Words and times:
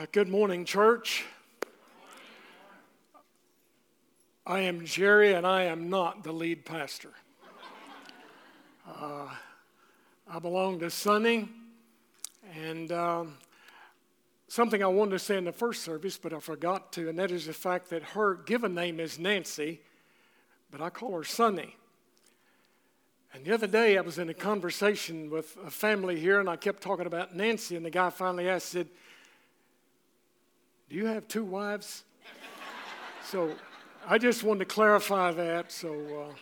Uh, 0.00 0.06
good 0.12 0.28
morning, 0.28 0.64
church. 0.64 1.26
I 4.46 4.60
am 4.60 4.86
Jerry, 4.86 5.34
and 5.34 5.46
I 5.46 5.64
am 5.64 5.90
not 5.90 6.24
the 6.24 6.32
lead 6.32 6.64
pastor. 6.64 7.10
Uh, 8.88 9.28
I 10.26 10.38
belong 10.38 10.78
to 10.78 10.88
Sunny, 10.88 11.50
and 12.56 12.90
um, 12.92 13.36
something 14.48 14.82
I 14.82 14.86
wanted 14.86 15.10
to 15.10 15.18
say 15.18 15.36
in 15.36 15.44
the 15.44 15.52
first 15.52 15.82
service, 15.82 16.16
but 16.16 16.32
I 16.32 16.40
forgot 16.40 16.94
to, 16.94 17.10
and 17.10 17.18
that 17.18 17.30
is 17.30 17.44
the 17.44 17.52
fact 17.52 17.90
that 17.90 18.02
her 18.02 18.36
given 18.36 18.74
name 18.74 19.00
is 19.00 19.18
Nancy, 19.18 19.82
but 20.70 20.80
I 20.80 20.88
call 20.88 21.12
her 21.12 21.24
Sunny. 21.24 21.76
And 23.34 23.44
the 23.44 23.52
other 23.52 23.66
day, 23.66 23.98
I 23.98 24.00
was 24.00 24.18
in 24.18 24.30
a 24.30 24.34
conversation 24.34 25.28
with 25.28 25.58
a 25.62 25.70
family 25.70 26.18
here, 26.18 26.40
and 26.40 26.48
I 26.48 26.56
kept 26.56 26.82
talking 26.82 27.04
about 27.04 27.36
Nancy, 27.36 27.76
and 27.76 27.84
the 27.84 27.90
guy 27.90 28.08
finally 28.08 28.48
asked, 28.48 28.70
said, 28.70 28.88
Do 30.90 30.96
you 30.96 31.06
have 31.06 31.28
two 31.28 31.44
wives? 31.44 32.02
so 33.24 33.54
I 34.08 34.18
just 34.18 34.42
wanted 34.42 34.58
to 34.60 34.64
clarify 34.64 35.30
that. 35.30 35.70
So. 35.70 36.28
Uh, 36.28 36.34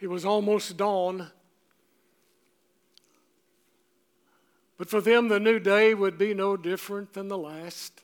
it 0.00 0.08
was 0.08 0.24
almost 0.24 0.76
dawn. 0.76 1.30
But 4.76 4.90
for 4.90 5.00
them, 5.00 5.28
the 5.28 5.38
new 5.40 5.60
day 5.60 5.94
would 5.94 6.18
be 6.18 6.34
no 6.34 6.56
different 6.56 7.12
than 7.12 7.28
the 7.28 7.38
last 7.38 8.02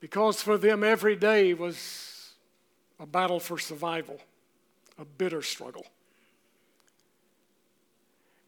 because 0.00 0.42
for 0.42 0.58
them 0.58 0.84
every 0.84 1.16
day 1.16 1.54
was 1.54 2.34
a 3.00 3.06
battle 3.06 3.40
for 3.40 3.58
survival, 3.58 4.20
a 4.98 5.04
bitter 5.06 5.40
struggle. 5.40 5.86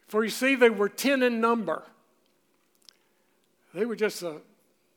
For 0.07 0.23
you 0.23 0.31
see, 0.31 0.55
they 0.55 0.71
were 0.71 0.89
10 0.89 1.23
in 1.23 1.41
number. 1.41 1.83
They 3.75 3.85
were 3.85 3.97
just 3.97 4.23
a, 4.23 4.41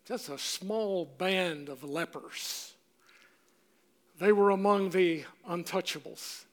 just 0.06 0.30
a 0.30 0.38
small 0.38 1.06
band 1.06 1.70
of 1.70 1.84
lepers. 1.84 2.74
They 4.20 4.32
were 4.32 4.52
among 4.52 4.92
the 4.92 5.24
untouchables. 5.48 6.44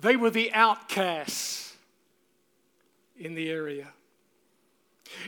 They 0.00 0.16
were 0.16 0.30
the 0.30 0.52
outcasts 0.52 1.74
in 3.18 3.34
the 3.34 3.50
area. 3.50 3.88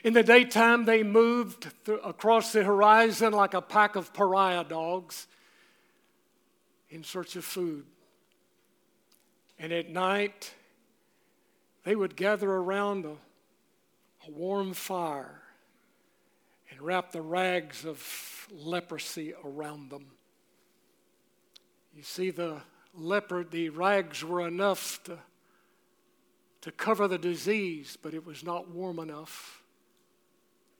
In 0.02 0.14
the 0.14 0.22
daytime, 0.22 0.84
they 0.84 1.02
moved 1.02 1.68
th- 1.84 2.00
across 2.02 2.52
the 2.52 2.64
horizon 2.64 3.32
like 3.32 3.54
a 3.54 3.60
pack 3.60 3.96
of 3.96 4.14
pariah 4.14 4.64
dogs 4.64 5.26
in 6.88 7.04
search 7.04 7.36
of 7.36 7.44
food. 7.44 7.84
And 9.58 9.72
at 9.72 9.90
night, 9.90 10.52
they 11.84 11.94
would 11.94 12.16
gather 12.16 12.50
around 12.50 13.04
a, 13.04 13.16
a 14.26 14.30
warm 14.30 14.72
fire 14.72 15.42
and 16.70 16.80
wrap 16.80 17.12
the 17.12 17.22
rags 17.22 17.84
of 17.84 18.48
leprosy 18.50 19.34
around 19.44 19.90
them. 19.90 20.06
You 21.94 22.02
see, 22.02 22.30
the 22.30 22.60
leper, 22.94 23.44
the 23.44 23.68
rags 23.68 24.24
were 24.24 24.46
enough 24.46 25.02
to, 25.04 25.18
to 26.62 26.72
cover 26.72 27.06
the 27.06 27.18
disease, 27.18 27.96
but 28.00 28.14
it 28.14 28.26
was 28.26 28.42
not 28.42 28.70
warm 28.70 28.98
enough 28.98 29.62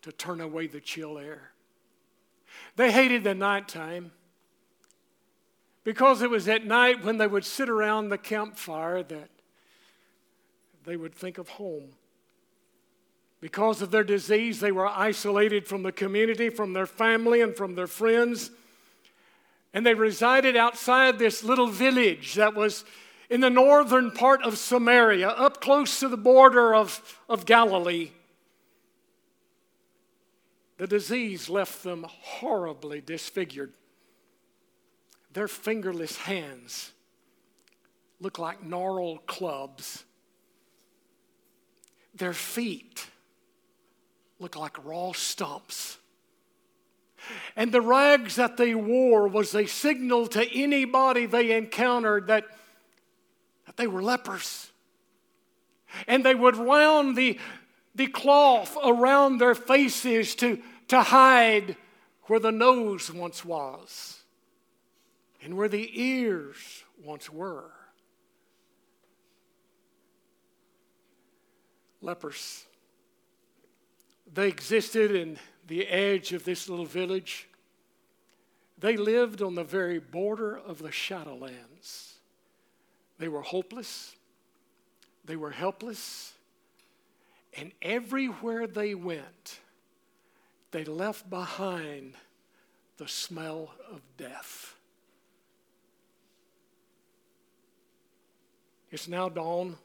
to 0.02 0.10
turn 0.10 0.40
away 0.40 0.66
the 0.66 0.80
chill 0.80 1.18
air. 1.18 1.52
They 2.76 2.90
hated 2.90 3.24
the 3.24 3.34
nighttime 3.34 4.12
because 5.82 6.22
it 6.22 6.30
was 6.30 6.48
at 6.48 6.64
night 6.64 7.04
when 7.04 7.18
they 7.18 7.26
would 7.26 7.44
sit 7.44 7.68
around 7.68 8.08
the 8.08 8.18
campfire 8.18 9.02
that 9.02 9.28
they 10.84 10.96
would 10.96 11.14
think 11.14 11.38
of 11.38 11.48
home. 11.48 11.90
Because 13.40 13.82
of 13.82 13.90
their 13.90 14.04
disease, 14.04 14.60
they 14.60 14.72
were 14.72 14.86
isolated 14.86 15.66
from 15.66 15.82
the 15.82 15.92
community, 15.92 16.48
from 16.48 16.72
their 16.72 16.86
family, 16.86 17.40
and 17.40 17.54
from 17.56 17.74
their 17.74 17.86
friends. 17.86 18.50
And 19.74 19.84
they 19.84 19.94
resided 19.94 20.56
outside 20.56 21.18
this 21.18 21.44
little 21.44 21.66
village 21.66 22.34
that 22.34 22.54
was 22.54 22.84
in 23.28 23.40
the 23.40 23.50
northern 23.50 24.10
part 24.10 24.42
of 24.42 24.56
Samaria, 24.58 25.28
up 25.28 25.60
close 25.60 26.00
to 26.00 26.08
the 26.08 26.16
border 26.16 26.74
of, 26.74 27.20
of 27.28 27.46
Galilee. 27.46 28.10
The 30.76 30.86
disease 30.86 31.48
left 31.48 31.82
them 31.82 32.06
horribly 32.08 33.00
disfigured. 33.00 33.72
Their 35.32 35.48
fingerless 35.48 36.16
hands 36.16 36.92
looked 38.20 38.38
like 38.38 38.64
gnarled 38.64 39.26
clubs. 39.26 40.04
Their 42.14 42.32
feet 42.32 43.06
looked 44.38 44.56
like 44.56 44.84
raw 44.84 45.12
stumps. 45.12 45.98
And 47.56 47.72
the 47.72 47.80
rags 47.80 48.36
that 48.36 48.56
they 48.56 48.74
wore 48.74 49.26
was 49.28 49.54
a 49.54 49.66
signal 49.66 50.26
to 50.28 50.46
anybody 50.52 51.26
they 51.26 51.56
encountered 51.56 52.26
that, 52.26 52.44
that 53.66 53.76
they 53.76 53.86
were 53.86 54.02
lepers. 54.02 54.70
And 56.06 56.24
they 56.24 56.34
would 56.34 56.56
round 56.56 57.16
the, 57.16 57.38
the 57.94 58.08
cloth 58.08 58.76
around 58.84 59.38
their 59.38 59.54
faces 59.54 60.34
to, 60.36 60.60
to 60.88 61.02
hide 61.02 61.76
where 62.24 62.40
the 62.40 62.52
nose 62.52 63.10
once 63.12 63.44
was 63.44 64.20
and 65.42 65.56
where 65.56 65.68
the 65.68 65.90
ears 66.00 66.84
once 67.02 67.30
were. 67.30 67.70
Lepers. 72.04 72.66
They 74.32 74.48
existed 74.48 75.10
in 75.14 75.38
the 75.66 75.86
edge 75.86 76.32
of 76.32 76.44
this 76.44 76.68
little 76.68 76.84
village. 76.84 77.48
They 78.78 78.96
lived 78.96 79.40
on 79.40 79.54
the 79.54 79.64
very 79.64 79.98
border 79.98 80.56
of 80.56 80.78
the 80.78 80.90
Shadowlands. 80.90 82.14
They 83.18 83.28
were 83.28 83.40
hopeless. 83.40 84.14
They 85.24 85.36
were 85.36 85.50
helpless. 85.50 86.34
And 87.56 87.72
everywhere 87.80 88.66
they 88.66 88.94
went, 88.94 89.60
they 90.72 90.84
left 90.84 91.30
behind 91.30 92.14
the 92.98 93.08
smell 93.08 93.72
of 93.90 94.02
death. 94.18 94.74
It's 98.90 99.08
now 99.08 99.28
dawn. 99.28 99.76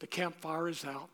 The 0.00 0.06
campfire 0.06 0.68
is 0.68 0.84
out. 0.84 1.08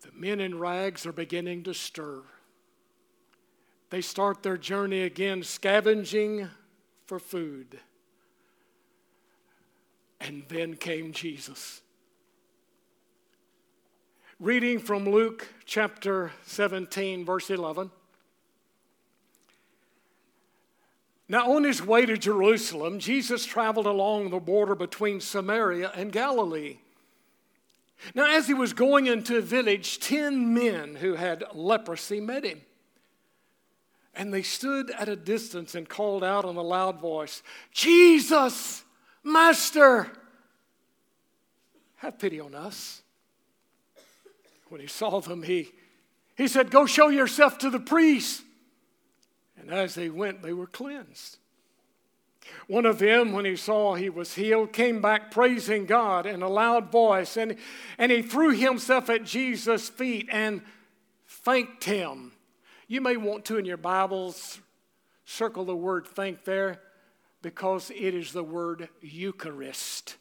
The 0.00 0.10
men 0.14 0.40
in 0.40 0.58
rags 0.58 1.06
are 1.06 1.12
beginning 1.12 1.62
to 1.64 1.74
stir. 1.74 2.22
They 3.90 4.00
start 4.00 4.42
their 4.42 4.56
journey 4.56 5.02
again, 5.02 5.42
scavenging 5.42 6.48
for 7.06 7.18
food. 7.18 7.78
And 10.20 10.44
then 10.48 10.76
came 10.76 11.12
Jesus. 11.12 11.82
Reading 14.38 14.78
from 14.78 15.04
Luke 15.04 15.48
chapter 15.66 16.32
17, 16.46 17.24
verse 17.24 17.50
11. 17.50 17.90
Now, 21.30 21.52
on 21.52 21.62
his 21.62 21.80
way 21.80 22.06
to 22.06 22.16
Jerusalem, 22.18 22.98
Jesus 22.98 23.46
traveled 23.46 23.86
along 23.86 24.30
the 24.30 24.40
border 24.40 24.74
between 24.74 25.20
Samaria 25.20 25.92
and 25.94 26.10
Galilee. 26.10 26.78
Now, 28.16 28.26
as 28.36 28.48
he 28.48 28.52
was 28.52 28.72
going 28.72 29.06
into 29.06 29.38
a 29.38 29.40
village, 29.40 30.00
ten 30.00 30.52
men 30.52 30.96
who 30.96 31.14
had 31.14 31.44
leprosy 31.54 32.18
met 32.20 32.42
him. 32.42 32.62
And 34.12 34.34
they 34.34 34.42
stood 34.42 34.90
at 34.90 35.08
a 35.08 35.14
distance 35.14 35.76
and 35.76 35.88
called 35.88 36.24
out 36.24 36.44
in 36.46 36.56
a 36.56 36.62
loud 36.62 37.00
voice, 37.00 37.44
Jesus, 37.70 38.82
Master, 39.22 40.10
have 41.98 42.18
pity 42.18 42.40
on 42.40 42.56
us. 42.56 43.02
When 44.68 44.80
he 44.80 44.88
saw 44.88 45.20
them, 45.20 45.44
he, 45.44 45.70
he 46.36 46.48
said, 46.48 46.72
Go 46.72 46.86
show 46.86 47.06
yourself 47.06 47.58
to 47.58 47.70
the 47.70 47.78
priest. 47.78 48.42
And 49.60 49.70
as 49.70 49.94
they 49.94 50.08
went, 50.08 50.42
they 50.42 50.52
were 50.52 50.66
cleansed. 50.66 51.38
One 52.66 52.86
of 52.86 52.98
them, 52.98 53.32
when 53.32 53.44
he 53.44 53.56
saw 53.56 53.94
he 53.94 54.08
was 54.08 54.34
healed, 54.34 54.72
came 54.72 55.00
back 55.00 55.30
praising 55.30 55.86
God 55.86 56.26
in 56.26 56.42
a 56.42 56.48
loud 56.48 56.90
voice, 56.90 57.36
and, 57.36 57.56
and 57.98 58.10
he 58.10 58.22
threw 58.22 58.50
himself 58.50 59.10
at 59.10 59.24
Jesus' 59.24 59.88
feet 59.88 60.28
and 60.30 60.62
thanked 61.28 61.84
him. 61.84 62.32
You 62.88 63.00
may 63.00 63.16
want 63.16 63.44
to, 63.46 63.58
in 63.58 63.64
your 63.64 63.76
Bibles, 63.76 64.60
circle 65.24 65.64
the 65.64 65.76
word 65.76 66.06
thank 66.06 66.44
there 66.44 66.80
because 67.42 67.90
it 67.90 68.14
is 68.14 68.32
the 68.32 68.44
word 68.44 68.88
Eucharist. 69.00 70.16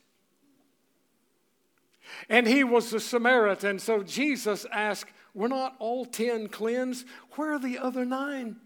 And 2.27 2.47
he 2.47 2.63
was 2.63 2.91
a 2.93 2.99
Samaritan, 2.99 3.79
so 3.79 4.03
Jesus 4.03 4.65
asked, 4.71 5.11
Were 5.33 5.47
not 5.47 5.75
all 5.79 6.05
ten 6.05 6.47
cleansed? 6.47 7.05
Where 7.31 7.53
are 7.53 7.59
the 7.59 7.77
other 7.77 8.05
nine? 8.05 8.57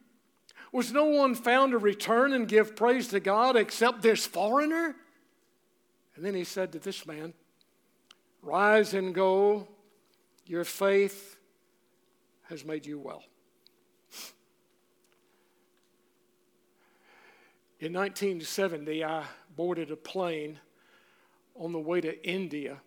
Was 0.73 0.91
no 0.91 1.05
one 1.05 1.35
found 1.35 1.71
to 1.71 1.77
return 1.77 2.33
and 2.33 2.47
give 2.47 2.75
praise 2.75 3.07
to 3.09 3.19
God 3.19 3.55
except 3.55 4.01
this 4.01 4.25
foreigner? 4.25 4.95
And 6.15 6.25
then 6.25 6.33
he 6.33 6.43
said 6.43 6.71
to 6.73 6.79
this 6.79 7.05
man, 7.05 7.33
Rise 8.41 8.93
and 8.93 9.15
go, 9.15 9.67
your 10.45 10.65
faith 10.65 11.37
has 12.49 12.65
made 12.65 12.85
you 12.85 12.99
well. 12.99 13.23
In 17.79 17.93
1970, 17.93 19.03
I 19.03 19.25
boarded 19.55 19.91
a 19.91 19.95
plane 19.95 20.59
on 21.55 21.71
the 21.71 21.79
way 21.79 22.01
to 22.01 22.27
India. 22.27 22.77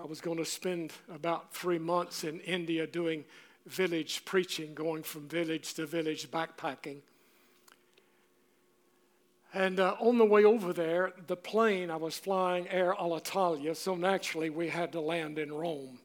I 0.00 0.06
was 0.06 0.20
going 0.20 0.38
to 0.38 0.44
spend 0.44 0.92
about 1.12 1.52
three 1.52 1.78
months 1.78 2.24
in 2.24 2.40
India 2.40 2.86
doing 2.86 3.24
village 3.66 4.24
preaching, 4.24 4.74
going 4.74 5.02
from 5.02 5.28
village 5.28 5.74
to 5.74 5.86
village 5.86 6.30
backpacking. 6.30 7.02
And 9.58 9.80
uh, 9.80 9.96
on 9.98 10.18
the 10.18 10.24
way 10.24 10.44
over 10.44 10.72
there, 10.72 11.12
the 11.26 11.34
plane, 11.34 11.90
I 11.90 11.96
was 11.96 12.16
flying 12.16 12.68
Air 12.68 12.94
Alitalia, 12.94 13.74
so 13.74 13.96
naturally 13.96 14.50
we 14.50 14.68
had 14.68 14.92
to 14.92 15.00
land 15.00 15.36
in 15.36 15.52
Rome. 15.52 15.98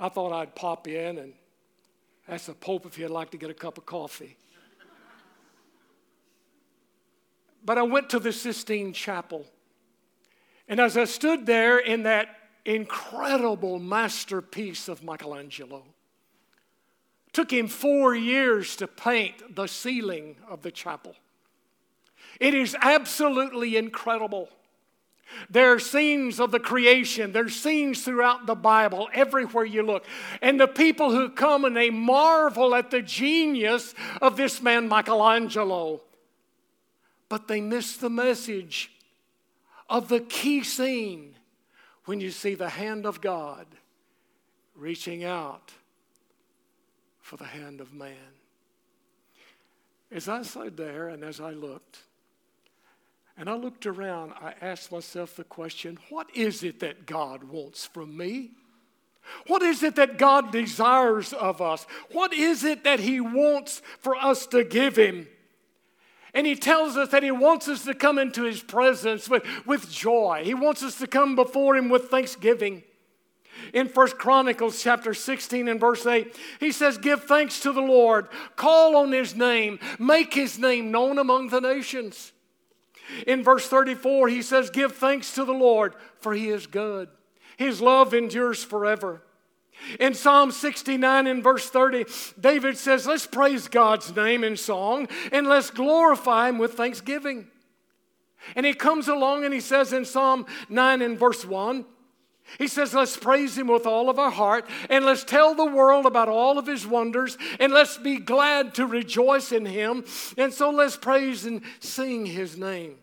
I 0.00 0.08
thought 0.08 0.32
I'd 0.32 0.54
pop 0.54 0.88
in 0.88 1.18
and 1.18 1.34
ask 2.26 2.46
the 2.46 2.54
Pope 2.54 2.86
if 2.86 2.96
he'd 2.96 3.08
like 3.08 3.28
to 3.32 3.36
get 3.36 3.50
a 3.50 3.54
cup 3.54 3.76
of 3.76 3.84
coffee. 3.84 4.38
but 7.62 7.76
I 7.76 7.82
went 7.82 8.08
to 8.08 8.18
the 8.18 8.32
Sistine 8.32 8.94
Chapel. 8.94 9.44
And 10.66 10.80
as 10.80 10.96
I 10.96 11.04
stood 11.04 11.44
there 11.44 11.76
in 11.76 12.04
that 12.04 12.38
incredible 12.64 13.78
masterpiece 13.78 14.88
of 14.88 15.04
Michelangelo, 15.04 15.84
took 17.34 17.52
him 17.52 17.68
four 17.68 18.14
years 18.14 18.76
to 18.76 18.86
paint 18.86 19.54
the 19.54 19.66
ceiling 19.66 20.36
of 20.48 20.62
the 20.62 20.70
chapel. 20.70 21.14
It 22.40 22.54
is 22.54 22.76
absolutely 22.80 23.76
incredible. 23.76 24.48
There 25.50 25.72
are 25.72 25.78
scenes 25.78 26.40
of 26.40 26.50
the 26.50 26.60
creation. 26.60 27.32
There's 27.32 27.54
scenes 27.54 28.02
throughout 28.02 28.46
the 28.46 28.54
Bible, 28.54 29.08
everywhere 29.12 29.64
you 29.64 29.82
look. 29.82 30.04
And 30.40 30.58
the 30.58 30.68
people 30.68 31.10
who 31.10 31.28
come 31.28 31.64
and 31.64 31.76
they 31.76 31.90
marvel 31.90 32.74
at 32.74 32.90
the 32.90 33.02
genius 33.02 33.94
of 34.22 34.36
this 34.36 34.62
man, 34.62 34.88
Michelangelo. 34.88 36.00
But 37.28 37.46
they 37.48 37.60
miss 37.60 37.96
the 37.96 38.10
message 38.10 38.90
of 39.88 40.08
the 40.08 40.20
key 40.20 40.62
scene 40.62 41.34
when 42.06 42.20
you 42.20 42.30
see 42.30 42.54
the 42.54 42.70
hand 42.70 43.04
of 43.04 43.20
God 43.20 43.66
reaching 44.74 45.24
out 45.24 45.72
for 47.20 47.36
the 47.36 47.44
hand 47.44 47.80
of 47.82 47.92
man. 47.92 48.14
As 50.10 50.26
I 50.26 50.40
sat 50.42 50.76
there 50.76 51.08
and 51.08 51.22
as 51.22 51.38
I 51.38 51.50
looked, 51.50 51.98
and 53.38 53.48
I 53.48 53.54
looked 53.54 53.86
around, 53.86 54.32
I 54.40 54.54
asked 54.60 54.90
myself 54.90 55.36
the 55.36 55.44
question 55.44 55.98
what 56.08 56.28
is 56.34 56.64
it 56.64 56.80
that 56.80 57.06
God 57.06 57.44
wants 57.44 57.86
from 57.86 58.16
me? 58.16 58.50
What 59.46 59.62
is 59.62 59.82
it 59.82 59.96
that 59.96 60.18
God 60.18 60.50
desires 60.50 61.32
of 61.32 61.62
us? 61.62 61.86
What 62.10 62.32
is 62.32 62.64
it 62.64 62.84
that 62.84 63.00
He 63.00 63.20
wants 63.20 63.80
for 64.00 64.16
us 64.16 64.46
to 64.48 64.64
give 64.64 64.96
Him? 64.96 65.28
And 66.34 66.46
He 66.46 66.56
tells 66.56 66.96
us 66.96 67.10
that 67.10 67.22
He 67.22 67.30
wants 67.30 67.68
us 67.68 67.84
to 67.84 67.94
come 67.94 68.18
into 68.18 68.42
His 68.42 68.62
presence 68.62 69.28
with, 69.28 69.44
with 69.66 69.90
joy. 69.90 70.42
He 70.44 70.54
wants 70.54 70.82
us 70.82 70.98
to 70.98 71.06
come 71.06 71.36
before 71.36 71.76
Him 71.76 71.88
with 71.88 72.10
thanksgiving. 72.10 72.82
In 73.72 73.88
First 73.88 74.18
Chronicles 74.18 74.82
chapter 74.82 75.14
16 75.14 75.68
and 75.68 75.80
verse 75.80 76.06
8, 76.06 76.36
he 76.60 76.72
says, 76.72 76.96
Give 76.96 77.22
thanks 77.22 77.60
to 77.60 77.72
the 77.72 77.80
Lord, 77.80 78.28
call 78.56 78.96
on 78.96 79.12
his 79.12 79.34
name, 79.34 79.80
make 79.98 80.32
his 80.32 80.58
name 80.58 80.90
known 80.90 81.18
among 81.18 81.48
the 81.48 81.60
nations. 81.60 82.32
In 83.26 83.42
verse 83.42 83.66
34, 83.68 84.28
he 84.28 84.42
says, 84.42 84.70
Give 84.70 84.92
thanks 84.92 85.34
to 85.34 85.44
the 85.44 85.52
Lord, 85.52 85.94
for 86.20 86.34
he 86.34 86.48
is 86.48 86.66
good. 86.66 87.08
His 87.56 87.80
love 87.80 88.14
endures 88.14 88.62
forever. 88.62 89.22
In 90.00 90.14
Psalm 90.14 90.50
69 90.50 91.26
and 91.26 91.42
verse 91.42 91.70
30, 91.70 92.04
David 92.38 92.76
says, 92.76 93.06
Let's 93.06 93.26
praise 93.26 93.68
God's 93.68 94.14
name 94.14 94.44
in 94.44 94.56
song 94.56 95.08
and 95.32 95.46
let's 95.46 95.70
glorify 95.70 96.48
him 96.48 96.58
with 96.58 96.74
thanksgiving. 96.74 97.48
And 98.54 98.66
he 98.66 98.74
comes 98.74 99.08
along 99.08 99.44
and 99.44 99.54
he 99.54 99.60
says 99.60 99.92
in 99.92 100.04
Psalm 100.04 100.46
9 100.68 101.02
and 101.02 101.18
verse 101.18 101.44
1, 101.44 101.84
he 102.56 102.68
says, 102.68 102.94
Let's 102.94 103.16
praise 103.16 103.58
him 103.58 103.66
with 103.66 103.86
all 103.86 104.08
of 104.08 104.18
our 104.18 104.30
heart 104.30 104.66
and 104.88 105.04
let's 105.04 105.24
tell 105.24 105.54
the 105.54 105.66
world 105.66 106.06
about 106.06 106.28
all 106.28 106.58
of 106.58 106.66
his 106.66 106.86
wonders 106.86 107.36
and 107.60 107.72
let's 107.72 107.98
be 107.98 108.18
glad 108.18 108.74
to 108.74 108.86
rejoice 108.86 109.52
in 109.52 109.66
him. 109.66 110.04
And 110.36 110.52
so 110.52 110.70
let's 110.70 110.96
praise 110.96 111.44
and 111.44 111.62
sing 111.80 112.26
his 112.26 112.56
name. 112.56 112.96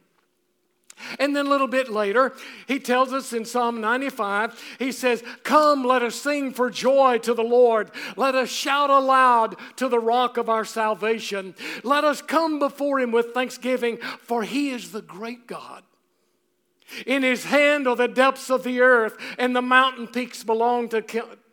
And 1.20 1.36
then 1.36 1.46
a 1.46 1.50
little 1.50 1.68
bit 1.68 1.90
later, 1.90 2.34
he 2.68 2.80
tells 2.80 3.12
us 3.12 3.34
in 3.34 3.44
Psalm 3.44 3.82
95, 3.82 4.60
he 4.80 4.92
says, 4.92 5.24
Come, 5.44 5.84
let 5.84 6.02
us 6.02 6.16
sing 6.16 6.54
for 6.54 6.70
joy 6.70 7.18
to 7.20 7.34
the 7.34 7.44
Lord. 7.44 7.92
Let 8.16 8.34
us 8.34 8.50
shout 8.50 8.90
aloud 8.90 9.56
to 9.76 9.90
the 9.90 10.00
rock 10.00 10.38
of 10.38 10.50
our 10.50 10.64
salvation. 10.64 11.54
Let 11.84 12.06
us 12.06 12.22
come 12.22 12.60
before 12.60 13.00
him 13.00 13.12
with 13.12 13.34
thanksgiving, 13.34 13.98
for 14.22 14.44
he 14.44 14.70
is 14.70 14.92
the 14.92 15.02
great 15.02 15.48
God. 15.48 15.84
In 17.06 17.24
his 17.24 17.46
hand 17.46 17.88
are 17.88 17.96
the 17.96 18.08
depths 18.08 18.50
of 18.50 18.64
the 18.64 18.82
earth, 18.82 19.18
and 19.40 19.56
the 19.56 19.62
mountain 19.62 20.08
peaks 20.08 20.44
belong 20.44 20.90
to, 20.90 21.02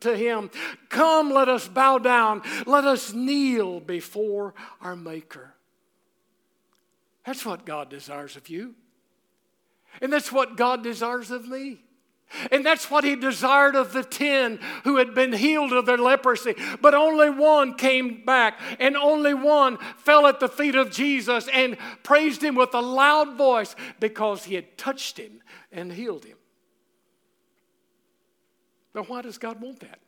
to 0.01 0.17
him. 0.17 0.51
Come, 0.89 1.31
let 1.31 1.49
us 1.49 1.69
bow 1.69 1.99
down. 1.99 2.43
Let 2.67 2.85
us 2.85 3.13
kneel 3.13 3.81
before 3.81 4.55
our 4.81 4.95
Maker. 4.95 5.55
That's 7.25 7.47
what 7.47 7.65
God 7.65 7.89
desires 7.89 8.37
of 8.37 8.49
you. 8.49 8.75
And 10.01 10.13
that's 10.13 10.33
what 10.33 10.57
God 10.57 10.83
desires 10.83 11.31
of 11.31 11.47
me. 11.47 11.83
And 12.51 12.65
that's 12.65 12.91
what 12.91 13.05
he 13.05 13.17
desired 13.17 13.75
of 13.77 13.93
the 13.93 14.05
ten 14.05 14.59
who 14.85 14.97
had 14.97 15.15
been 15.15 15.33
healed 15.33 15.73
of 15.73 15.87
their 15.87 15.99
leprosy. 15.99 16.55
But 16.81 16.95
only 16.95 17.31
one 17.31 17.75
came 17.75 18.25
back, 18.25 18.59
and 18.79 18.97
only 18.97 19.35
one 19.35 19.79
fell 19.99 20.27
at 20.27 20.41
the 20.41 20.49
feet 20.49 20.75
of 20.75 20.91
Jesus 20.91 21.49
and 21.53 21.77
praised 22.03 22.43
him 22.43 22.55
with 22.55 22.75
a 22.75 22.81
loud 22.81 23.37
voice 23.37 23.77
because 24.01 24.45
he 24.45 24.55
had 24.55 24.77
touched 24.77 25.19
him 25.19 25.41
and 25.71 25.93
healed 25.93 26.25
him. 26.25 26.37
Now, 28.95 29.05
why 29.05 29.23
does 29.23 29.39
God 29.39 29.61
want 29.61 29.81
that? 29.81 30.01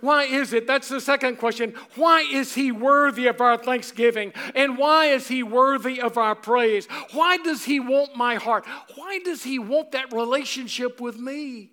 Why 0.00 0.24
is 0.24 0.52
it? 0.52 0.66
That's 0.66 0.88
the 0.88 1.00
second 1.00 1.36
question. 1.36 1.74
Why 1.94 2.22
is 2.22 2.54
he 2.54 2.72
worthy 2.72 3.26
of 3.26 3.40
our 3.40 3.56
thanksgiving? 3.56 4.32
And 4.54 4.76
why 4.76 5.06
is 5.06 5.28
he 5.28 5.42
worthy 5.42 6.00
of 6.00 6.18
our 6.18 6.34
praise? 6.34 6.86
Why 7.12 7.36
does 7.38 7.64
he 7.64 7.80
want 7.80 8.16
my 8.16 8.36
heart? 8.36 8.66
Why 8.96 9.18
does 9.20 9.42
he 9.42 9.58
want 9.58 9.92
that 9.92 10.12
relationship 10.12 11.00
with 11.00 11.18
me? 11.18 11.72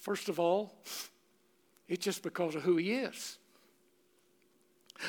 First 0.00 0.28
of 0.28 0.38
all, 0.38 0.74
it's 1.88 2.04
just 2.04 2.22
because 2.22 2.54
of 2.54 2.62
who 2.62 2.76
he 2.76 2.92
is. 2.92 3.37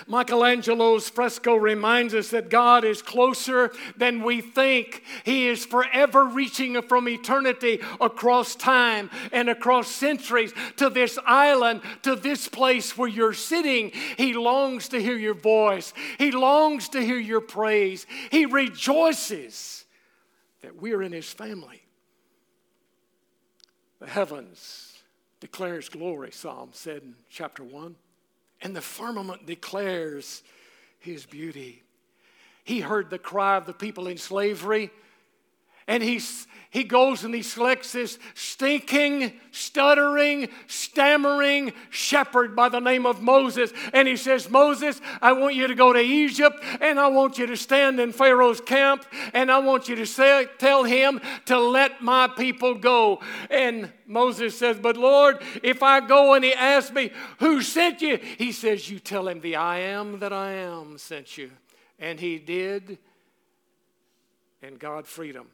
Michelangelo's 0.08 1.10
fresco 1.10 1.56
reminds 1.56 2.14
us 2.14 2.30
that 2.30 2.50
God 2.50 2.84
is 2.84 3.02
closer 3.02 3.72
than 3.98 4.24
we 4.24 4.42
think. 4.42 5.04
He 5.24 5.48
is 5.48 5.66
forever 5.66 6.26
reaching 6.26 6.82
from 6.84 7.10
eternity 7.10 7.80
across 8.00 8.56
time 8.56 9.10
and 9.32 9.50
across 9.50 9.90
centuries 9.90 10.54
to 10.78 10.90
this 10.90 11.18
island, 11.26 11.82
to 12.04 12.16
this 12.16 12.48
place 12.48 12.98
where 12.98 13.10
you're 13.10 13.34
sitting. 13.34 13.92
He 14.18 14.34
longs 14.34 14.90
to 14.90 15.02
hear 15.02 15.18
your 15.18 15.34
voice, 15.34 15.94
He 16.18 16.32
longs 16.32 16.90
to 16.90 17.02
hear 17.02 17.20
your 17.20 17.42
praise. 17.42 18.06
He 18.32 18.46
rejoices 18.46 19.86
that 20.62 20.80
we're 20.82 21.02
in 21.02 21.12
His 21.12 21.32
family. 21.32 21.82
The 24.00 24.08
heavens 24.08 25.02
declares 25.40 25.90
glory, 25.90 26.32
Psalm 26.32 26.70
said 26.74 27.02
in 27.02 27.16
chapter 27.30 27.64
1 27.64 27.96
and 28.62 28.76
the 28.76 28.82
firmament 28.82 29.46
declares 29.46 30.44
his 31.00 31.26
beauty. 31.26 31.84
He 32.64 32.82
heard 32.82 33.10
the 33.10 33.20
cry 33.20 33.58
of 33.58 33.66
the 33.66 33.74
people 33.74 34.08
in 34.08 34.18
slavery, 34.18 34.92
and 35.90 36.04
he's, 36.04 36.46
he 36.70 36.84
goes 36.84 37.24
and 37.24 37.34
he 37.34 37.42
selects 37.42 37.94
this 37.94 38.20
stinking, 38.36 39.34
stuttering, 39.50 40.50
stammering 40.68 41.74
shepherd 41.90 42.56
by 42.56 42.70
the 42.70 42.80
name 42.80 43.08
of 43.08 43.24
Moses. 43.24 43.74
And 43.92 44.08
he 44.08 44.16
says, 44.16 44.52
Moses, 44.52 45.02
I 45.20 45.32
want 45.32 45.56
you 45.56 45.66
to 45.66 45.74
go 45.74 45.92
to 45.92 46.00
Egypt, 46.00 46.64
and 46.80 47.00
I 47.00 47.08
want 47.08 47.40
you 47.40 47.48
to 47.48 47.58
stand 47.58 48.00
in 48.00 48.12
Pharaoh's 48.12 48.62
camp, 48.62 49.04
and 49.34 49.52
I 49.52 49.58
want 49.58 49.90
you 49.90 49.96
to 49.96 50.06
say, 50.06 50.46
tell 50.60 50.84
him 50.84 51.20
to 51.46 51.60
let 51.60 52.04
my 52.04 52.28
people 52.28 52.76
go. 52.76 53.20
And 53.50 53.92
Moses 54.06 54.56
says, 54.56 54.78
But 54.80 54.96
Lord, 54.96 55.42
if 55.64 55.82
I 55.82 56.02
go 56.02 56.36
and 56.36 56.46
he 56.46 56.54
asks 56.54 56.94
me, 56.94 57.10
Who 57.40 57.64
sent 57.64 58.04
you? 58.04 58.20
He 58.38 58.52
says, 58.52 58.92
You 58.92 59.00
tell 59.00 59.28
him 59.28 59.42
the 59.42 59.56
I 59.56 59.80
am 59.80 60.20
that 60.20 60.34
I 60.34 60.52
am 60.52 61.00
sent 61.00 61.36
you. 61.36 61.50
And 61.98 62.20
he 62.20 62.38
did, 62.38 63.00
and 64.62 64.78
God 64.78 65.08
freed 65.08 65.36
him. 65.36 65.48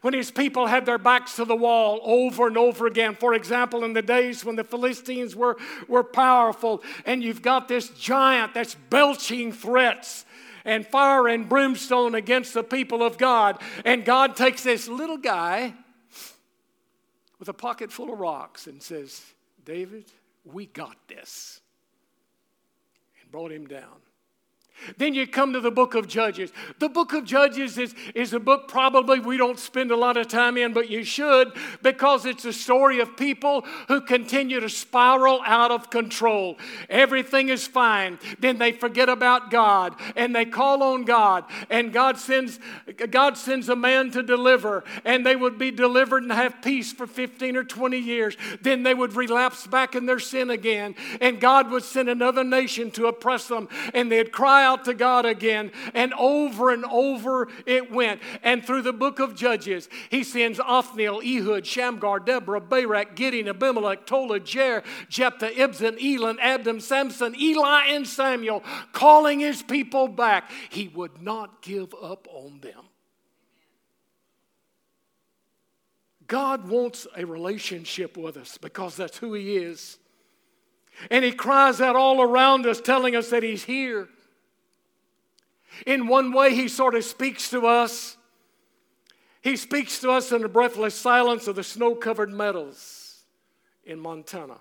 When 0.00 0.14
his 0.14 0.30
people 0.30 0.66
had 0.66 0.86
their 0.86 0.98
backs 0.98 1.36
to 1.36 1.44
the 1.44 1.56
wall 1.56 2.00
over 2.04 2.46
and 2.46 2.56
over 2.56 2.86
again. 2.86 3.14
For 3.14 3.34
example, 3.34 3.84
in 3.84 3.92
the 3.92 4.02
days 4.02 4.44
when 4.44 4.56
the 4.56 4.64
Philistines 4.64 5.34
were, 5.36 5.56
were 5.88 6.04
powerful, 6.04 6.82
and 7.04 7.22
you've 7.22 7.42
got 7.42 7.68
this 7.68 7.88
giant 7.90 8.54
that's 8.54 8.74
belching 8.74 9.52
threats 9.52 10.24
and 10.64 10.86
fire 10.86 11.28
and 11.28 11.48
brimstone 11.48 12.14
against 12.14 12.54
the 12.54 12.62
people 12.62 13.02
of 13.02 13.18
God, 13.18 13.60
and 13.84 14.04
God 14.04 14.36
takes 14.36 14.62
this 14.62 14.88
little 14.88 15.18
guy 15.18 15.74
with 17.38 17.48
a 17.48 17.54
pocket 17.54 17.90
full 17.90 18.12
of 18.12 18.18
rocks 18.18 18.66
and 18.66 18.82
says, 18.82 19.22
David, 19.64 20.04
we 20.44 20.66
got 20.66 20.96
this. 21.08 21.60
And 23.22 23.30
brought 23.30 23.52
him 23.52 23.66
down. 23.66 23.96
Then 24.98 25.14
you 25.14 25.26
come 25.26 25.52
to 25.52 25.60
the 25.60 25.70
book 25.70 25.94
of 25.94 26.08
Judges. 26.08 26.52
The 26.78 26.88
book 26.88 27.12
of 27.12 27.24
Judges 27.24 27.78
is, 27.78 27.94
is 28.14 28.32
a 28.32 28.40
book 28.40 28.68
probably 28.68 29.20
we 29.20 29.36
don't 29.36 29.58
spend 29.58 29.90
a 29.90 29.96
lot 29.96 30.16
of 30.16 30.28
time 30.28 30.56
in, 30.56 30.72
but 30.72 30.90
you 30.90 31.04
should 31.04 31.52
because 31.82 32.26
it's 32.26 32.44
a 32.44 32.52
story 32.52 33.00
of 33.00 33.16
people 33.16 33.64
who 33.88 34.00
continue 34.00 34.60
to 34.60 34.68
spiral 34.68 35.40
out 35.44 35.70
of 35.70 35.90
control. 35.90 36.56
Everything 36.88 37.48
is 37.48 37.66
fine. 37.66 38.18
Then 38.38 38.58
they 38.58 38.72
forget 38.72 39.08
about 39.08 39.50
God 39.50 39.94
and 40.16 40.34
they 40.34 40.44
call 40.44 40.82
on 40.82 41.04
God, 41.04 41.44
and 41.68 41.92
God 41.92 42.18
sends, 42.18 42.58
God 43.10 43.36
sends 43.36 43.68
a 43.68 43.76
man 43.76 44.10
to 44.12 44.22
deliver, 44.22 44.84
and 45.04 45.24
they 45.24 45.36
would 45.36 45.58
be 45.58 45.70
delivered 45.70 46.22
and 46.22 46.32
have 46.32 46.62
peace 46.62 46.92
for 46.92 47.06
15 47.06 47.56
or 47.56 47.64
20 47.64 47.98
years. 47.98 48.36
Then 48.62 48.82
they 48.82 48.94
would 48.94 49.14
relapse 49.14 49.66
back 49.66 49.94
in 49.94 50.06
their 50.06 50.18
sin 50.18 50.50
again, 50.50 50.94
and 51.20 51.40
God 51.40 51.70
would 51.70 51.84
send 51.84 52.08
another 52.08 52.44
nation 52.44 52.90
to 52.92 53.06
oppress 53.06 53.48
them, 53.48 53.68
and 53.94 54.10
they'd 54.10 54.32
cry 54.32 54.64
out 54.64 54.69
to 54.76 54.94
God 54.94 55.26
again. 55.26 55.72
And 55.94 56.12
over 56.14 56.70
and 56.70 56.84
over 56.84 57.48
it 57.66 57.90
went. 57.90 58.20
And 58.42 58.64
through 58.64 58.82
the 58.82 58.92
book 58.92 59.18
of 59.18 59.34
Judges, 59.34 59.88
he 60.10 60.24
sends 60.24 60.60
Othniel, 60.60 61.20
Ehud, 61.24 61.66
Shamgar, 61.66 62.20
Deborah, 62.20 62.60
Barak, 62.60 63.16
Gideon, 63.16 63.48
Abimelech, 63.48 64.06
Tola, 64.06 64.40
Jair, 64.40 64.84
Jephthah, 65.08 65.50
Ibzan, 65.50 65.98
Elon, 66.02 66.38
Abdon, 66.40 66.80
Samson, 66.80 67.34
Eli, 67.38 67.86
and 67.88 68.06
Samuel, 68.06 68.62
calling 68.92 69.40
his 69.40 69.62
people 69.62 70.08
back. 70.08 70.50
He 70.70 70.88
would 70.88 71.22
not 71.22 71.62
give 71.62 71.94
up 72.02 72.26
on 72.30 72.60
them. 72.60 72.84
God 76.30 76.68
wants 76.68 77.08
a 77.16 77.26
relationship 77.26 78.16
with 78.16 78.36
us 78.36 78.56
because 78.56 78.96
that's 78.96 79.18
who 79.18 79.34
He 79.34 79.56
is. 79.56 79.98
And 81.10 81.24
He 81.24 81.32
cries 81.32 81.80
out 81.80 81.96
all 81.96 82.22
around 82.22 82.66
us, 82.66 82.80
telling 82.80 83.16
us 83.16 83.30
that 83.30 83.42
He's 83.42 83.64
here. 83.64 84.08
In 85.86 86.06
one 86.06 86.32
way, 86.32 86.54
he 86.54 86.68
sort 86.68 86.94
of 86.94 87.04
speaks 87.04 87.50
to 87.50 87.66
us. 87.66 88.16
He 89.42 89.56
speaks 89.56 90.00
to 90.00 90.10
us 90.10 90.32
in 90.32 90.42
the 90.42 90.48
breathless 90.48 90.94
silence 90.94 91.46
of 91.46 91.56
the 91.56 91.64
snow 91.64 91.94
covered 91.94 92.30
meadows 92.30 93.22
in 93.84 93.98
Montana. 93.98 94.58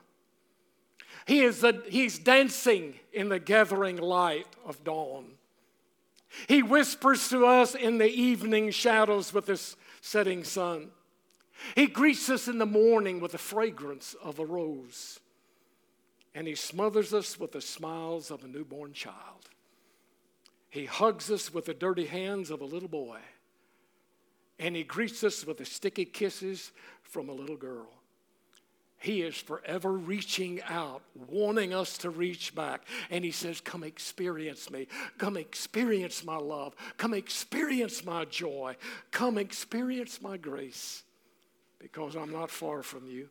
He 1.26 1.42
is 1.42 1.66
he's 1.88 2.18
dancing 2.18 2.96
in 3.14 3.30
the 3.30 3.40
gathering 3.40 3.98
light 3.98 4.48
of 4.66 4.84
dawn. 4.84 5.26
He 6.48 6.64
whispers 6.64 7.28
to 7.30 7.46
us 7.46 7.76
in 7.76 7.98
the 7.98 8.10
evening 8.10 8.72
shadows 8.72 9.34
with 9.34 9.48
the 9.48 9.62
setting 10.02 10.44
sun. 10.44 10.92
He 11.76 11.88
greets 11.88 12.30
us 12.30 12.48
in 12.48 12.58
the 12.58 12.66
morning 12.66 13.20
with 13.20 13.34
the 13.34 13.38
fragrance 13.38 14.16
of 14.24 14.40
a 14.40 14.46
rose. 14.46 15.20
And 16.34 16.48
he 16.48 16.56
smothers 16.56 17.14
us 17.14 17.40
with 17.40 17.52
the 17.52 17.62
smiles 17.62 18.32
of 18.32 18.44
a 18.44 18.48
newborn 18.48 18.94
child. 18.94 19.50
He 20.70 20.86
hugs 20.86 21.32
us 21.32 21.54
with 21.54 21.66
the 21.66 21.74
dirty 21.74 22.06
hands 22.06 22.52
of 22.52 22.62
a 22.62 22.66
little 22.66 22.90
boy, 22.90 23.20
and 24.60 24.76
he 24.76 24.84
greets 24.84 25.24
us 25.24 25.46
with 25.46 25.58
the 25.58 25.66
sticky 25.66 26.06
kisses 26.06 26.72
from 27.02 27.30
a 27.30 27.34
little 27.34 27.58
girl. 27.58 27.88
He 29.00 29.22
is 29.22 29.38
forever 29.38 29.94
reaching 29.94 30.62
out, 30.64 31.02
wanting 31.30 31.74
us 31.74 31.98
to 32.00 32.10
reach 32.10 32.54
back. 32.54 32.82
And 33.10 33.24
He 33.24 33.32
says, 33.32 33.62
Come 33.62 33.86
experience 33.86 34.70
me. 34.70 34.88
Come 35.18 35.38
experience 35.38 36.26
my 36.26 36.36
love. 36.36 36.76
Come 36.98 37.14
experience 37.14 38.04
my 38.04 38.26
joy. 38.26 38.76
Come 39.12 39.38
experience 39.38 40.22
my 40.22 40.36
grace 40.36 41.04
because 41.80 42.16
I'm 42.16 42.32
not 42.32 42.52
far 42.52 42.84
from 42.84 43.08
you. 43.08 43.30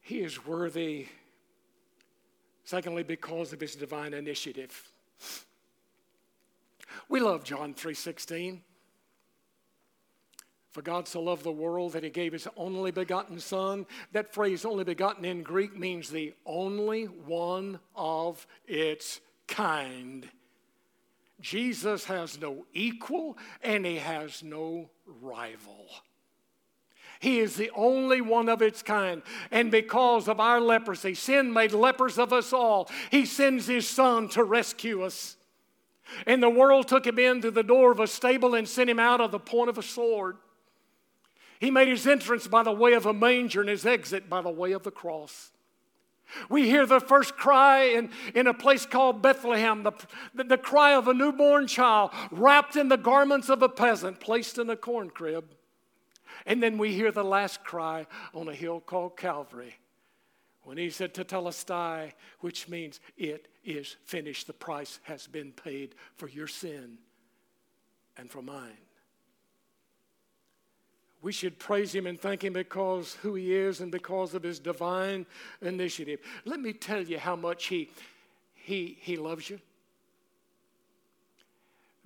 He 0.00 0.20
is 0.20 0.46
worthy 0.46 1.08
Secondly, 2.64 3.02
because 3.02 3.52
of 3.52 3.60
his 3.60 3.76
divine 3.76 4.14
initiative. 4.14 4.90
We 7.08 7.20
love 7.20 7.44
John 7.44 7.74
3:16. 7.74 8.62
For 10.70 10.82
God 10.82 11.06
so 11.06 11.22
loved 11.22 11.44
the 11.44 11.52
world 11.52 11.92
that 11.92 12.02
he 12.02 12.10
gave 12.10 12.32
his 12.32 12.48
only 12.56 12.90
begotten 12.90 13.38
son. 13.38 13.86
That 14.10 14.34
phrase 14.34 14.64
only 14.64 14.82
begotten 14.82 15.24
in 15.24 15.44
Greek 15.44 15.76
means 15.76 16.10
the 16.10 16.34
only 16.44 17.04
one 17.04 17.78
of 17.94 18.44
its 18.66 19.20
kind. 19.46 20.28
Jesus 21.40 22.06
has 22.06 22.40
no 22.40 22.66
equal 22.72 23.38
and 23.62 23.86
he 23.86 23.98
has 23.98 24.42
no 24.42 24.90
rival. 25.06 25.86
He 27.24 27.38
is 27.38 27.56
the 27.56 27.70
only 27.74 28.20
one 28.20 28.50
of 28.50 28.60
its 28.60 28.82
kind. 28.82 29.22
And 29.50 29.70
because 29.70 30.28
of 30.28 30.40
our 30.40 30.60
leprosy, 30.60 31.14
sin 31.14 31.54
made 31.54 31.72
lepers 31.72 32.18
of 32.18 32.34
us 32.34 32.52
all. 32.52 32.90
He 33.10 33.24
sends 33.24 33.66
his 33.66 33.88
son 33.88 34.28
to 34.30 34.44
rescue 34.44 35.02
us. 35.02 35.38
And 36.26 36.42
the 36.42 36.50
world 36.50 36.86
took 36.86 37.06
him 37.06 37.18
in 37.18 37.40
through 37.40 37.52
the 37.52 37.62
door 37.62 37.90
of 37.92 37.98
a 37.98 38.06
stable 38.06 38.54
and 38.54 38.68
sent 38.68 38.90
him 38.90 38.98
out 38.98 39.22
of 39.22 39.30
the 39.30 39.38
point 39.38 39.70
of 39.70 39.78
a 39.78 39.82
sword. 39.82 40.36
He 41.60 41.70
made 41.70 41.88
his 41.88 42.06
entrance 42.06 42.46
by 42.46 42.62
the 42.62 42.72
way 42.72 42.92
of 42.92 43.06
a 43.06 43.14
manger 43.14 43.62
and 43.62 43.70
his 43.70 43.86
exit 43.86 44.28
by 44.28 44.42
the 44.42 44.50
way 44.50 44.72
of 44.72 44.82
the 44.82 44.90
cross. 44.90 45.50
We 46.50 46.68
hear 46.68 46.84
the 46.84 47.00
first 47.00 47.38
cry 47.38 47.84
in, 47.84 48.10
in 48.34 48.48
a 48.48 48.52
place 48.52 48.84
called 48.84 49.22
Bethlehem, 49.22 49.82
the, 49.82 49.92
the, 50.34 50.44
the 50.44 50.58
cry 50.58 50.94
of 50.94 51.08
a 51.08 51.14
newborn 51.14 51.68
child 51.68 52.10
wrapped 52.30 52.76
in 52.76 52.90
the 52.90 52.98
garments 52.98 53.48
of 53.48 53.62
a 53.62 53.68
peasant, 53.70 54.20
placed 54.20 54.58
in 54.58 54.68
a 54.68 54.76
corn 54.76 55.08
crib. 55.08 55.53
And 56.46 56.62
then 56.62 56.78
we 56.78 56.92
hear 56.92 57.10
the 57.10 57.24
last 57.24 57.64
cry 57.64 58.06
on 58.34 58.48
a 58.48 58.54
hill 58.54 58.80
called 58.80 59.16
Calvary 59.16 59.74
when 60.64 60.78
he 60.78 60.90
said 60.90 61.14
tetelestai, 61.14 62.12
which 62.40 62.68
means 62.68 63.00
it 63.16 63.48
is 63.64 63.96
finished. 64.04 64.46
The 64.46 64.52
price 64.52 64.98
has 65.04 65.26
been 65.26 65.52
paid 65.52 65.94
for 66.16 66.28
your 66.28 66.46
sin 66.46 66.98
and 68.16 68.30
for 68.30 68.42
mine. 68.42 68.76
We 71.22 71.32
should 71.32 71.58
praise 71.58 71.94
him 71.94 72.06
and 72.06 72.20
thank 72.20 72.44
him 72.44 72.52
because 72.52 73.14
who 73.22 73.34
he 73.34 73.54
is 73.54 73.80
and 73.80 73.90
because 73.90 74.34
of 74.34 74.42
his 74.42 74.58
divine 74.58 75.24
initiative. 75.62 76.20
Let 76.44 76.60
me 76.60 76.74
tell 76.74 77.00
you 77.00 77.18
how 77.18 77.34
much 77.34 77.66
he, 77.66 77.90
he, 78.54 78.98
he 79.00 79.16
loves 79.16 79.48
you. 79.48 79.58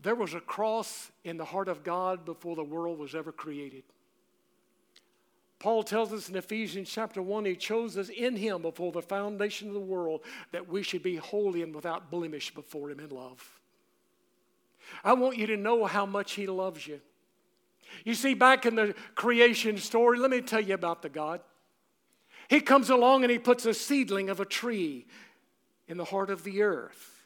There 0.01 0.15
was 0.15 0.35
a 0.35 0.41
cross 0.41 1.11
in 1.25 1.37
the 1.37 1.45
heart 1.45 1.67
of 1.67 1.83
God 1.83 2.25
before 2.25 2.55
the 2.55 2.63
world 2.63 3.01
was 3.01 3.17
ever 3.17 3.33
created. 3.33 3.83
Paul 5.59 5.83
tells 5.83 6.13
us 6.13 6.29
in 6.29 6.37
Ephesians 6.37 6.89
chapter 6.89 7.21
1, 7.21 7.45
he 7.45 7.57
chose 7.57 7.97
us 7.97 8.09
in 8.11 8.37
him 8.37 8.63
before 8.63 8.93
the 8.93 9.03
foundation 9.03 9.69
of 9.69 9.75
the 9.75 9.81
world 9.81 10.21
that 10.53 10.69
we 10.69 10.83
should 10.83 11.03
be 11.03 11.17
holy 11.17 11.63
and 11.63 11.75
without 11.75 12.11
blemish 12.11 12.55
before 12.55 12.91
him 12.91 13.01
in 13.01 13.09
love. 13.09 13.59
I 15.03 15.15
want 15.15 15.37
you 15.37 15.47
to 15.49 15.57
know 15.57 15.85
how 15.85 16.07
much 16.07 16.33
he 16.33 16.47
loves 16.47 16.87
you. 16.87 17.01
You 18.05 18.15
see, 18.15 18.35
back 18.35 18.67
in 18.67 18.77
the 18.77 18.95
creation 19.15 19.79
story, 19.79 20.19
let 20.19 20.31
me 20.31 20.41
tell 20.41 20.61
you 20.61 20.75
about 20.75 21.03
the 21.03 21.09
God. 21.09 21.41
He 22.49 22.61
comes 22.61 22.89
along 22.89 23.25
and 23.25 23.31
he 23.31 23.39
puts 23.39 23.67
a 23.67 23.75
seedling 23.75 24.31
of 24.31 24.41
a 24.41 24.45
tree 24.45 25.07
in 25.89 25.97
the 25.97 26.05
heart 26.05 26.31
of 26.31 26.45
the 26.45 26.63
earth, 26.63 27.25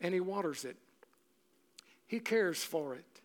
and 0.00 0.12
he 0.12 0.20
waters 0.20 0.64
it. 0.64 0.76
He 2.06 2.20
cares 2.20 2.62
for 2.62 2.94
it. 2.94 3.19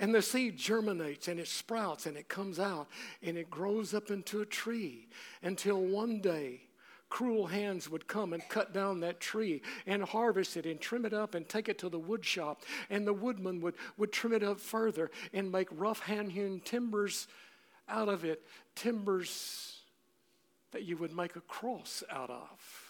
And 0.00 0.14
the 0.14 0.22
seed 0.22 0.56
germinates 0.56 1.28
and 1.28 1.38
it 1.38 1.46
sprouts 1.46 2.06
and 2.06 2.16
it 2.16 2.28
comes 2.28 2.58
out 2.58 2.88
and 3.22 3.36
it 3.36 3.50
grows 3.50 3.92
up 3.92 4.10
into 4.10 4.40
a 4.40 4.46
tree 4.46 5.08
until 5.42 5.78
one 5.78 6.20
day 6.22 6.62
cruel 7.10 7.46
hands 7.46 7.90
would 7.90 8.08
come 8.08 8.32
and 8.32 8.42
cut 8.48 8.72
down 8.72 9.00
that 9.00 9.20
tree 9.20 9.60
and 9.86 10.02
harvest 10.02 10.56
it 10.56 10.64
and 10.64 10.80
trim 10.80 11.04
it 11.04 11.12
up 11.12 11.34
and 11.34 11.46
take 11.48 11.68
it 11.68 11.78
to 11.78 11.90
the 11.90 11.98
wood 11.98 12.24
shop. 12.24 12.62
And 12.88 13.06
the 13.06 13.12
woodman 13.12 13.60
would, 13.60 13.74
would 13.98 14.10
trim 14.10 14.32
it 14.32 14.42
up 14.42 14.58
further 14.58 15.10
and 15.34 15.52
make 15.52 15.68
rough 15.70 16.00
hand 16.00 16.32
hewn 16.32 16.60
timbers 16.64 17.28
out 17.86 18.08
of 18.08 18.24
it, 18.24 18.42
timbers 18.74 19.80
that 20.70 20.84
you 20.84 20.96
would 20.96 21.14
make 21.14 21.36
a 21.36 21.40
cross 21.42 22.02
out 22.10 22.30
of. 22.30 22.89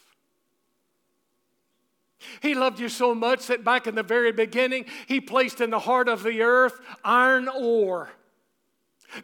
He 2.41 2.55
loved 2.55 2.81
you 2.81 2.89
so 2.89 3.15
much 3.15 3.47
that 3.47 3.65
back 3.65 3.87
in 3.87 3.95
the 3.95 4.03
very 4.03 4.33
beginning, 4.33 4.87
He 5.07 5.21
placed 5.21 5.61
in 5.61 5.71
the 5.71 5.79
heart 5.79 6.09
of 6.09 6.23
the 6.23 6.43
earth 6.43 6.81
iron 7.05 7.49
ore 7.49 8.11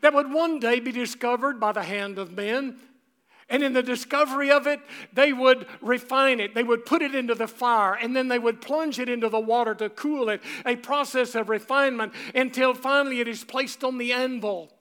that 0.00 0.15
would 0.15 0.33
one 0.33 0.59
day 0.59 0.81
be 0.81 0.93
discovered 0.93 1.61
by 1.61 1.73
the 1.73 1.83
hand 1.83 2.19
of 2.19 2.33
men 2.33 2.81
And 3.49 3.62
in 3.62 3.75
the 3.75 3.83
discovery 3.83 4.50
of 4.50 4.67
it, 4.67 4.81
they 5.12 5.33
would 5.33 5.67
refine 5.81 6.41
it. 6.41 6.55
They 6.55 6.65
would 6.65 6.85
put 6.85 7.00
it 7.00 7.15
into 7.15 7.35
the 7.35 7.47
fire 7.47 7.95
and 7.95 8.15
then 8.15 8.26
they 8.26 8.41
would 8.41 8.61
plunge 8.61 8.99
it 8.99 9.09
into 9.09 9.29
the 9.29 9.38
water 9.38 9.75
to 9.76 9.88
cool 9.91 10.29
it, 10.31 10.43
a 10.65 10.75
process 10.75 11.37
of 11.37 11.49
refinement 11.49 12.12
until 12.35 12.75
finally 12.75 13.21
it 13.21 13.29
is 13.29 13.45
placed 13.45 13.85
on 13.85 13.99
the 13.99 14.12
anvil. 14.12 14.73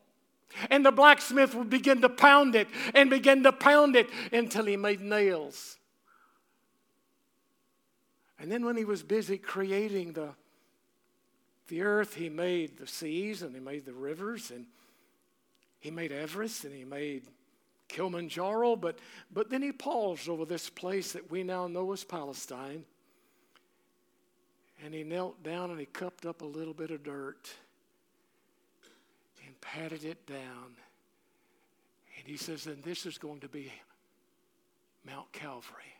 And 0.71 0.83
the 0.83 0.91
blacksmith 0.91 1.53
would 1.53 1.69
begin 1.69 2.01
to 2.01 2.09
pound 2.09 2.55
it 2.55 2.67
and 2.95 3.09
begin 3.09 3.43
to 3.43 3.51
pound 3.51 3.95
it 3.95 4.09
until 4.31 4.65
he 4.65 4.77
made 4.77 5.01
nails. 5.01 5.77
And 8.45 8.51
then 8.51 8.63
when 8.63 8.77
he 8.77 8.85
was 8.85 9.01
busy 9.01 9.39
creating 9.39 10.13
the, 10.13 10.29
the 11.67 11.81
earth, 11.81 12.13
he 12.13 12.29
made 12.29 12.77
the 12.77 12.85
seas 12.85 13.41
and 13.41 13.55
he 13.55 13.59
made 13.59 13.87
the 13.87 13.91
rivers 13.91 14.51
and 14.51 14.67
he 15.79 15.89
made 15.89 16.11
Everest 16.11 16.63
and 16.63 16.71
he 16.71 16.85
made 16.85 17.23
Kilimanjaro, 17.87 18.75
but, 18.75 18.99
but 19.33 19.49
then 19.49 19.63
he 19.63 19.71
paused 19.71 20.29
over 20.29 20.45
this 20.45 20.69
place 20.69 21.13
that 21.13 21.31
we 21.31 21.41
now 21.41 21.65
know 21.65 21.91
as 21.91 22.03
Palestine. 22.03 22.85
And 24.83 24.93
he 24.93 25.03
knelt 25.03 25.41
down 25.41 25.71
and 25.71 25.79
he 25.79 25.87
cupped 25.87 26.27
up 26.27 26.43
a 26.43 26.45
little 26.45 26.75
bit 26.75 26.91
of 26.91 27.01
dirt 27.01 27.49
and 29.43 29.59
patted 29.59 30.05
it 30.05 30.27
down. 30.27 30.75
And 32.19 32.27
he 32.27 32.37
says, 32.37 32.67
and 32.67 32.83
this 32.83 33.07
is 33.07 33.17
going 33.17 33.39
to 33.39 33.49
be 33.49 33.71
Mount 35.03 35.31
Calvary. 35.31 35.94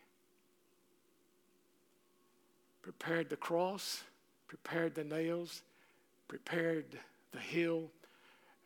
Prepared 2.86 3.32
the 3.32 3.36
cross, 3.36 4.04
prepared 4.48 4.94
the 4.94 5.04
nails, 5.04 5.64
prepared 6.28 6.86
the 7.32 7.40
hill, 7.40 7.90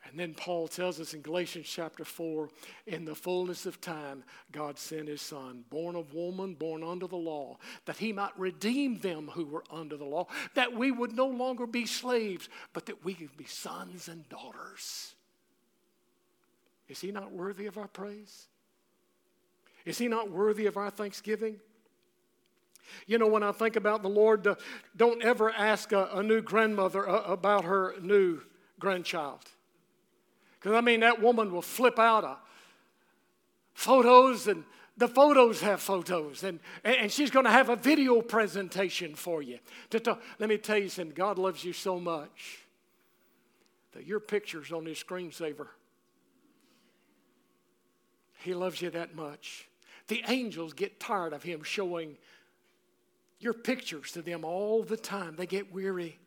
and 0.04 0.20
then 0.20 0.34
Paul 0.34 0.68
tells 0.68 1.00
us 1.00 1.14
in 1.14 1.22
Galatians 1.22 1.66
chapter 1.66 2.04
4 2.04 2.50
in 2.86 3.06
the 3.06 3.14
fullness 3.14 3.64
of 3.64 3.80
time, 3.80 4.22
God 4.52 4.78
sent 4.78 5.08
his 5.08 5.22
son, 5.22 5.64
born 5.70 5.96
of 5.96 6.12
woman, 6.12 6.52
born 6.52 6.84
under 6.84 7.06
the 7.06 7.16
law, 7.16 7.56
that 7.86 7.96
he 7.96 8.12
might 8.12 8.38
redeem 8.38 8.98
them 8.98 9.30
who 9.32 9.46
were 9.46 9.64
under 9.70 9.96
the 9.96 10.04
law, 10.04 10.26
that 10.52 10.74
we 10.74 10.90
would 10.90 11.16
no 11.16 11.26
longer 11.26 11.66
be 11.66 11.86
slaves, 11.86 12.50
but 12.74 12.84
that 12.86 13.02
we 13.02 13.14
could 13.14 13.34
be 13.38 13.46
sons 13.46 14.06
and 14.06 14.28
daughters. 14.28 15.14
Is 16.90 17.00
he 17.00 17.10
not 17.10 17.32
worthy 17.32 17.64
of 17.64 17.78
our 17.78 17.88
praise? 17.88 18.48
Is 19.86 19.96
he 19.96 20.08
not 20.08 20.30
worthy 20.30 20.66
of 20.66 20.76
our 20.76 20.90
thanksgiving? 20.90 21.58
You 23.06 23.18
know, 23.18 23.26
when 23.26 23.42
I 23.42 23.52
think 23.52 23.76
about 23.76 24.02
the 24.02 24.08
Lord, 24.08 24.46
uh, 24.46 24.54
don't 24.96 25.22
ever 25.22 25.50
ask 25.50 25.92
a, 25.92 26.08
a 26.12 26.22
new 26.22 26.42
grandmother 26.42 27.08
uh, 27.08 27.22
about 27.24 27.64
her 27.64 27.94
new 28.00 28.40
grandchild. 28.78 29.40
Because, 30.58 30.76
I 30.76 30.80
mean, 30.80 31.00
that 31.00 31.20
woman 31.22 31.52
will 31.52 31.62
flip 31.62 31.98
out 31.98 32.24
a 32.24 32.36
photos, 33.72 34.46
and 34.46 34.64
the 34.96 35.08
photos 35.08 35.62
have 35.62 35.80
photos, 35.80 36.44
and, 36.44 36.60
and 36.84 37.10
she's 37.10 37.30
going 37.30 37.46
to 37.46 37.50
have 37.50 37.70
a 37.70 37.76
video 37.76 38.20
presentation 38.20 39.14
for 39.14 39.40
you. 39.42 39.58
To 39.90 40.00
talk. 40.00 40.22
Let 40.38 40.48
me 40.50 40.58
tell 40.58 40.76
you 40.76 40.88
something 40.88 41.14
God 41.14 41.38
loves 41.38 41.64
you 41.64 41.72
so 41.72 41.98
much 41.98 42.66
that 43.92 44.06
your 44.06 44.20
picture's 44.20 44.70
on 44.70 44.84
his 44.84 45.02
screensaver. 45.02 45.68
He 48.42 48.54
loves 48.54 48.80
you 48.82 48.90
that 48.90 49.14
much. 49.14 49.68
The 50.08 50.22
angels 50.28 50.72
get 50.72 51.00
tired 51.00 51.32
of 51.32 51.42
him 51.42 51.62
showing 51.62 52.16
your 53.40 53.54
pictures 53.54 54.12
to 54.12 54.22
them 54.22 54.44
all 54.44 54.82
the 54.82 54.96
time, 54.96 55.34
they 55.36 55.46
get 55.46 55.72
weary. 55.72 56.18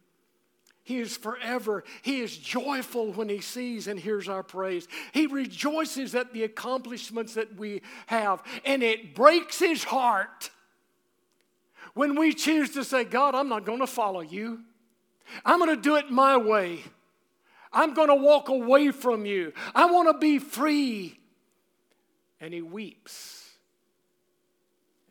He 0.83 0.99
is 0.99 1.15
forever. 1.15 1.85
He 2.01 2.19
is 2.19 2.35
joyful 2.35 3.13
when 3.13 3.29
he 3.29 3.39
sees 3.39 3.87
and 3.87 3.97
hears 3.97 4.27
our 4.27 4.43
praise. 4.43 4.87
He 5.13 5.27
rejoices 5.27 6.13
at 6.13 6.33
the 6.33 6.43
accomplishments 6.43 7.35
that 7.35 7.55
we 7.55 7.81
have, 8.07 8.43
and 8.65 8.83
it 8.83 9.15
breaks 9.15 9.59
his 9.59 9.85
heart 9.85 10.49
when 11.93 12.19
we 12.19 12.33
choose 12.33 12.71
to 12.71 12.83
say, 12.83 13.05
God, 13.05 13.33
I'm 13.33 13.47
not 13.47 13.65
going 13.65 13.79
to 13.79 13.87
follow 13.87 14.19
you. 14.19 14.59
I'm 15.45 15.59
going 15.59 15.73
to 15.73 15.81
do 15.81 15.95
it 15.95 16.11
my 16.11 16.35
way. 16.35 16.79
I'm 17.71 17.93
going 17.93 18.09
to 18.09 18.15
walk 18.15 18.49
away 18.49 18.91
from 18.91 19.25
you. 19.25 19.53
I 19.73 19.85
want 19.85 20.09
to 20.11 20.17
be 20.17 20.37
free. 20.37 21.17
And 22.41 22.53
he 22.53 22.61
weeps, 22.61 23.51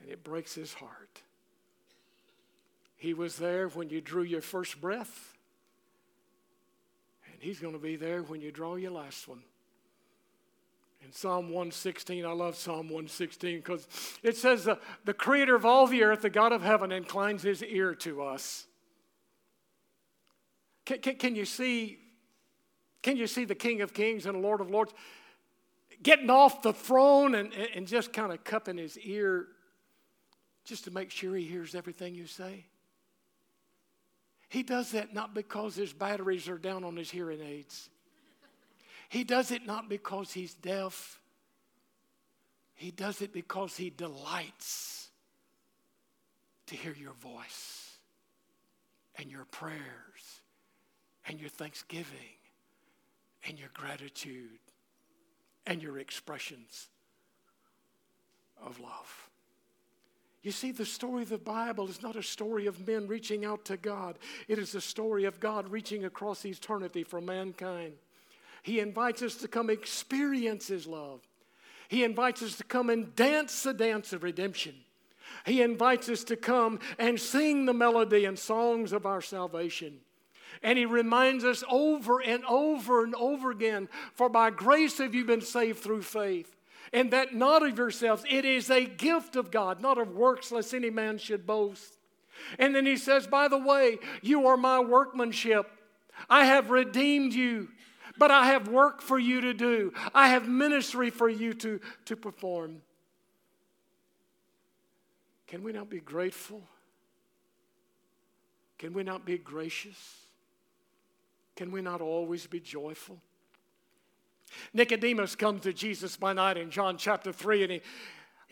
and 0.03 0.11
it 0.11 0.23
breaks 0.23 0.55
his 0.55 0.75
heart. 0.75 1.22
He 3.03 3.15
was 3.15 3.35
there 3.35 3.67
when 3.67 3.91
you 3.91 4.01
drew 4.01 4.23
your 4.23 4.41
first 4.41 4.81
breath. 4.81 5.37
And 7.33 7.43
He's 7.43 7.59
going 7.59 7.73
to 7.73 7.81
be 7.81 7.97
there 7.97 8.23
when 8.23 8.41
you 8.41 8.53
draw 8.53 8.77
your 8.77 8.93
last 8.93 9.27
one. 9.27 9.43
In 11.05 11.11
Psalm 11.11 11.47
116, 11.47 12.25
I 12.25 12.31
love 12.31 12.55
Psalm 12.55 12.89
116 12.89 13.57
because 13.59 13.89
it 14.23 14.37
says, 14.37 14.63
the, 14.63 14.79
the 15.05 15.13
creator 15.13 15.57
of 15.57 15.67
all 15.67 15.89
the 15.89 16.05
earth, 16.05 16.23
the 16.23 16.31
God 16.31 16.53
of 16.53 16.63
heaven, 16.63 16.93
inclines 16.93 17.43
his 17.43 17.61
ear 17.65 17.93
to 17.97 18.23
us. 18.23 18.69
Can, 20.85 21.01
can, 21.01 21.17
can, 21.17 21.35
you 21.35 21.45
see, 21.45 21.99
can 23.03 23.17
you 23.17 23.27
see 23.27 23.45
the 23.45 23.57
King 23.57 23.81
of 23.81 23.93
Kings 23.93 24.27
and 24.27 24.37
the 24.37 24.41
Lord 24.41 24.61
of 24.61 24.71
Lords 24.71 24.95
getting 26.05 26.31
off 26.31 26.63
the 26.63 26.73
throne 26.73 27.35
and, 27.35 27.53
and 27.75 27.85
just 27.85 28.13
kind 28.13 28.33
of 28.33 28.45
cupping 28.45 28.77
his 28.77 28.97
ear 28.99 29.49
just 30.65 30.85
to 30.85 30.93
make 30.93 31.11
sure 31.11 31.35
he 31.35 31.43
hears 31.43 31.75
everything 31.75 32.15
you 32.15 32.29
say? 32.29 32.67
He 34.53 34.63
does 34.63 34.91
that 34.91 35.15
not 35.15 35.33
because 35.33 35.77
his 35.77 35.95
batteries 35.95 36.47
are 36.47 36.59
down 36.59 36.85
on 36.85 36.95
his 36.95 37.11
hearing 37.11 37.41
aids. 37.41 37.89
He 39.09 39.25
does 39.25 39.51
it 39.51 39.65
not 39.65 39.89
because 39.89 40.31
he's 40.31 40.53
deaf. 40.53 41.19
He 42.75 42.91
does 42.91 43.23
it 43.23 43.33
because 43.33 43.79
he 43.79 43.89
delights 43.89 45.09
to 46.67 46.77
hear 46.77 46.93
your 46.93 47.15
voice 47.15 47.97
and 49.17 49.31
your 49.31 49.47
prayers 49.47 50.43
and 51.27 51.41
your 51.41 51.49
thanksgiving 51.49 52.37
and 53.49 53.59
your 53.59 53.71
gratitude 53.73 54.59
and 55.67 55.83
your 55.83 55.99
expressions 55.99 56.89
of 58.63 58.79
love. 58.81 59.31
You 60.43 60.51
see, 60.51 60.73
the 60.73 60.85
story 60.85 61.23
of 61.23 61.29
the 61.29 61.39
Bible 61.39 61.89
is 61.89 62.03
not 62.03 62.17
a 62.17 62.23
story 62.23 62.67
of 62.67 62.87
men 62.87 63.07
reaching 63.07 63.45
out 63.45 63.65
to 63.67 63.77
God, 63.77 64.19
it 64.49 64.59
is 64.59 64.75
a 64.75 64.81
story 64.81 65.25
of 65.25 65.41
God 65.41 65.71
reaching 65.71 66.05
across 66.05 66.45
eternity 66.45 67.05
for 67.05 67.21
mankind. 67.21 67.95
He 68.63 68.81
invites 68.81 69.23
us 69.23 69.37
to 69.37 69.49
come 69.49 69.71
experience 69.71 70.69
His 70.69 70.87
love. 70.87 71.21
He 71.89 72.05
invites 72.05 72.43
us 72.43 72.57
to 72.57 72.65
come 72.65 72.91
and 72.91 73.15
dance 73.15 73.63
the 73.63 73.75
dance 73.75 74.13
of 74.13 74.23
redemption. 74.23 74.75
He 75.45 75.63
invites 75.63 76.09
us 76.09 76.25
to 76.25 76.37
come 76.37 76.79
and 76.99 77.19
sing 77.19 77.67
the 77.67 77.75
melody 77.75 78.25
and 78.25 78.39
songs 78.39 78.93
of 78.93 79.07
our 79.07 79.21
salvation. 79.21 79.99
And 80.63 80.79
he 80.79 80.87
reminds 80.87 81.45
us 81.45 81.65
over 81.69 82.21
and 82.21 82.45
over 82.45 83.03
and 83.03 83.15
over 83.15 83.51
again 83.51 83.89
for 84.15 84.29
by 84.29 84.51
grace 84.51 84.99
have 84.99 85.15
you 85.15 85.25
been 85.25 85.41
saved 85.41 85.81
through 85.81 86.03
faith 86.03 86.55
and 86.93 87.11
that 87.13 87.35
not 87.35 87.67
of 87.67 87.79
yourselves. 87.79 88.25
It 88.29 88.45
is 88.45 88.71
a 88.71 88.85
gift 88.85 89.37
of 89.37 89.51
God, 89.51 89.81
not 89.81 89.99
of 89.99 90.15
works, 90.15 90.53
lest 90.53 90.75
any 90.75 90.91
man 90.91 91.19
should 91.19 91.47
boast. 91.47 91.99
And 92.59 92.75
then 92.75 92.87
he 92.87 92.97
says, 92.97 93.27
By 93.27 93.49
the 93.49 93.59
way, 93.59 93.99
you 94.21 94.47
are 94.47 94.57
my 94.57 94.81
workmanship. 94.81 95.71
I 96.29 96.45
have 96.45 96.71
redeemed 96.71 97.33
you, 97.33 97.69
but 98.19 98.31
I 98.31 98.47
have 98.47 98.69
work 98.69 99.01
for 99.01 99.19
you 99.19 99.41
to 99.43 99.55
do. 99.55 99.93
I 100.15 100.29
have 100.29 100.49
ministry 100.49 101.11
for 101.11 101.29
you 101.29 101.55
to, 101.55 101.81
to 102.07 102.17
perform. 102.17 102.83
Can 105.47 105.63
we 105.63 105.73
not 105.73 105.91
be 105.91 106.01
grateful? 106.01 106.63
Can 108.79 108.93
we 108.93 109.03
not 109.03 109.25
be 109.25 109.39
gracious? 109.39 110.17
Can 111.57 111.71
we 111.71 111.83
not 111.83 112.01
always 112.01 112.47
be 112.47 112.61
joyful? 112.61 113.21
Nicodemus 114.73 115.35
comes 115.35 115.63
to 115.63 115.73
Jesus 115.73 116.17
by 116.17 116.33
night 116.33 116.57
in 116.57 116.71
John 116.71 116.97
chapter 116.97 117.33
3, 117.33 117.63
and 117.63 117.73
he, 117.73 117.83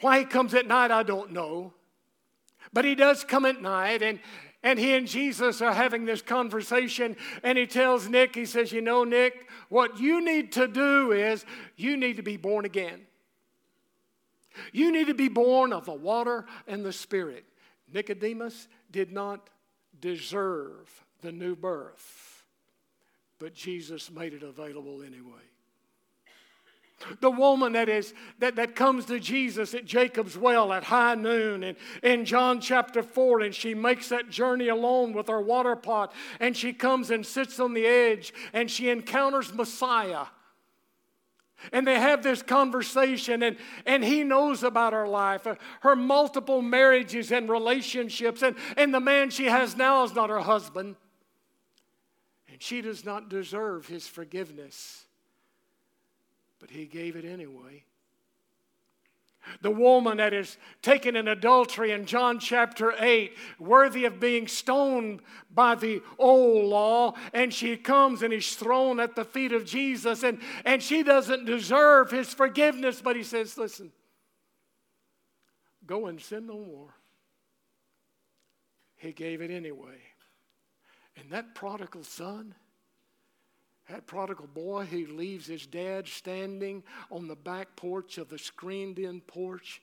why 0.01 0.21
he 0.21 0.25
comes 0.25 0.55
at 0.55 0.67
night, 0.67 0.91
I 0.91 1.03
don't 1.03 1.33
know. 1.33 1.73
But 2.73 2.85
he 2.85 2.95
does 2.95 3.25
come 3.25 3.45
at 3.45 3.61
night, 3.61 4.03
and, 4.03 4.21
and 4.63 4.79
he 4.79 4.95
and 4.95 5.07
Jesus 5.07 5.61
are 5.61 5.73
having 5.73 6.05
this 6.05 6.23
conversation, 6.23 7.17
and 7.43 7.57
he 7.57 7.67
tells 7.67 8.09
Nick, 8.09 8.35
he 8.35 8.45
says, 8.45 8.73
You 8.73 8.81
know, 8.81 9.05
Nick, 9.05 9.49
what 9.69 9.99
you 9.99 10.25
need 10.25 10.53
to 10.53 10.69
do 10.69 11.13
is 11.13 11.45
you 11.77 11.97
need 11.97 12.17
to 12.17 12.23
be 12.23 12.37
born 12.37 12.65
again. 12.65 13.01
You 14.73 14.93
need 14.93 15.07
to 15.07 15.15
be 15.15 15.29
born 15.29 15.73
of 15.73 15.87
the 15.87 15.95
water 15.95 16.45
and 16.67 16.85
the 16.85 16.93
Spirit. 16.93 17.45
Nicodemus 17.93 18.69
did 18.91 19.13
not 19.13 19.49
deserve 20.01 20.89
the 21.21 21.33
new 21.33 21.55
birth, 21.57 22.45
but 23.39 23.55
Jesus 23.55 24.11
made 24.11 24.33
it 24.33 24.43
available 24.43 25.03
anyway. 25.03 25.50
The 27.21 27.31
woman 27.31 27.73
that 27.73 27.89
is 27.89 28.13
that, 28.41 28.57
that 28.57 28.77
comes 28.77 29.07
to 29.07 29.19
Jesus 29.19 29.73
at 29.75 29.87
Jacob's 29.87 30.37
well 30.37 30.73
at 30.73 30.85
high 30.85 31.15
noon 31.15 31.65
and 31.65 31.77
in 32.03 32.25
John 32.25 32.61
chapter 32.61 33.03
4, 33.03 33.41
and 33.41 33.55
she 33.55 33.75
makes 33.75 34.11
that 34.11 34.29
journey 34.29 34.69
alone 34.69 35.13
with 35.13 35.29
her 35.29 35.41
water 35.41 35.77
pot, 35.77 36.13
and 36.41 36.57
she 36.57 36.73
comes 36.73 37.11
and 37.11 37.25
sits 37.25 37.59
on 37.59 37.73
the 37.73 37.87
edge 37.87 38.35
and 38.53 38.71
she 38.71 38.91
encounters 38.91 39.53
Messiah. 39.55 40.27
And 41.73 41.87
they 41.87 41.99
have 41.99 42.23
this 42.23 42.43
conversation, 42.43 43.43
and, 43.43 43.57
and 43.85 44.03
he 44.03 44.25
knows 44.25 44.63
about 44.63 44.93
her 44.93 45.07
life, 45.07 45.47
uh, 45.47 45.57
her 45.81 45.95
multiple 45.95 46.63
marriages 46.63 47.31
and 47.33 47.49
relationships, 47.51 48.43
and, 48.43 48.57
and 48.77 48.95
the 48.95 49.01
man 49.01 49.31
she 49.31 49.45
has 49.45 49.77
now 49.77 50.05
is 50.05 50.15
not 50.15 50.31
her 50.31 50.41
husband. 50.41 50.97
And 52.51 52.63
she 52.63 52.81
does 52.81 53.05
not 53.05 53.29
deserve 53.29 53.87
his 53.87 54.07
forgiveness, 54.07 55.05
but 56.61 56.71
he 56.71 56.85
gave 56.85 57.17
it 57.17 57.25
anyway. 57.25 57.85
The 59.63 59.71
woman 59.71 60.19
that 60.19 60.35
is 60.35 60.59
taken 60.83 61.17
in 61.17 61.27
adultery 61.27 61.93
in 61.93 62.05
John 62.05 62.39
chapter 62.39 62.93
8, 62.99 63.35
worthy 63.59 64.05
of 64.05 64.21
being 64.21 64.47
stoned 64.47 65.21
by 65.53 65.75
the 65.75 66.03
old 66.19 66.67
law, 66.67 67.15
and 67.33 67.53
she 67.53 67.77
comes 67.77 68.23
and 68.23 68.33
is 68.35 68.55
thrown 68.55 69.01
at 69.01 69.17
the 69.17 69.25
feet 69.25 69.53
of 69.53 69.65
Jesus, 69.65 70.23
and, 70.23 70.41
and 70.65 70.83
she 70.83 71.03
doesn't 71.03 71.47
deserve 71.47 72.11
his 72.11 72.33
forgiveness, 72.35 73.01
but 73.01 73.17
he 73.17 73.23
says, 73.23 73.57
Listen, 73.57 73.91
go 75.87 76.07
and 76.07 76.21
sin 76.21 76.47
no 76.47 76.59
more. 76.59 76.95
He 78.97 79.13
gave 79.13 79.41
it 79.41 79.51
anyway. 79.51 79.99
And 81.17 81.31
that 81.31 81.55
prodigal 81.55 82.05
son, 82.05 82.55
that 83.91 84.07
prodigal 84.07 84.49
boy 84.55 84.85
who 84.85 85.07
leaves 85.07 85.47
his 85.47 85.67
dad 85.67 86.07
standing 86.07 86.83
on 87.11 87.27
the 87.27 87.37
back 87.37 87.75
porch 87.77 88.19
of 88.19 88.29
the 88.29 88.39
screened 88.39 88.99
in 88.99 89.21
porch 89.21 89.83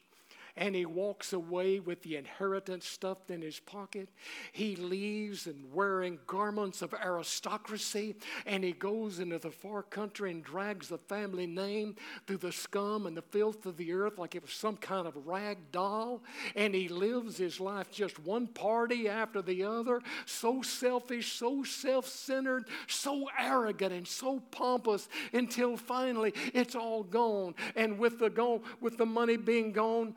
and 0.58 0.76
he 0.76 0.86
walks 0.86 1.34
away 1.34 1.80
with 1.80 2.02
the 2.02 2.16
inheritance 2.16 2.86
stuffed 2.86 3.30
in 3.30 3.42
his 3.42 3.60
pocket. 3.60 4.10
He 4.52 4.76
leaves 4.76 5.46
and 5.46 5.72
wearing 5.72 6.20
garments 6.26 6.82
of 6.82 6.94
aristocracy, 6.94 8.16
and 8.46 8.64
he 8.64 8.72
goes 8.72 9.20
into 9.20 9.38
the 9.38 9.52
far 9.52 9.84
country 9.84 10.32
and 10.32 10.44
drags 10.44 10.90
the 10.90 10.98
family 10.98 11.46
name 11.46 11.96
through 12.26 12.38
the 12.38 12.52
scum 12.52 13.06
and 13.06 13.16
the 13.16 13.22
filth 13.22 13.66
of 13.66 13.78
the 13.78 13.94
earth 13.94 14.18
like 14.18 14.36
it 14.36 14.42
was 14.42 14.52
some 14.52 14.78
kind 14.78 15.08
of 15.08 15.28
rag 15.28 15.58
doll. 15.72 16.24
And 16.56 16.74
he 16.74 16.88
lives 16.88 17.38
his 17.38 17.60
life 17.60 17.92
just 17.92 18.20
one 18.20 18.48
party 18.48 19.08
after 19.08 19.42
the 19.42 19.64
other, 19.64 20.02
so 20.26 20.62
selfish, 20.64 21.34
so 21.34 21.64
self 21.64 22.08
centered, 22.08 22.66
so 22.88 23.30
arrogant, 23.38 23.94
and 23.94 24.08
so 24.08 24.40
pompous 24.52 25.08
until 25.34 25.78
finally 25.78 26.34
it's 26.54 26.76
all 26.76 27.04
gone. 27.04 27.54
And 27.76 28.00
with 28.00 28.18
the, 28.20 28.30
gone, 28.30 28.62
with 28.82 28.98
the 28.98 29.06
money 29.06 29.38
being 29.38 29.72
gone, 29.72 30.16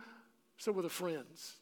so 0.60 0.72
were 0.72 0.82
the 0.82 0.90
friends. 0.90 1.54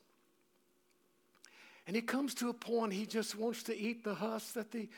And 1.86 1.94
he 1.94 2.02
comes 2.02 2.34
to 2.34 2.48
a 2.48 2.52
point 2.52 2.92
he 2.92 3.06
just 3.06 3.38
wants 3.38 3.62
to 3.64 3.76
eat 3.76 4.02
the 4.02 4.12
husk 4.14 4.54
that 4.54 4.72
the, 4.72 4.88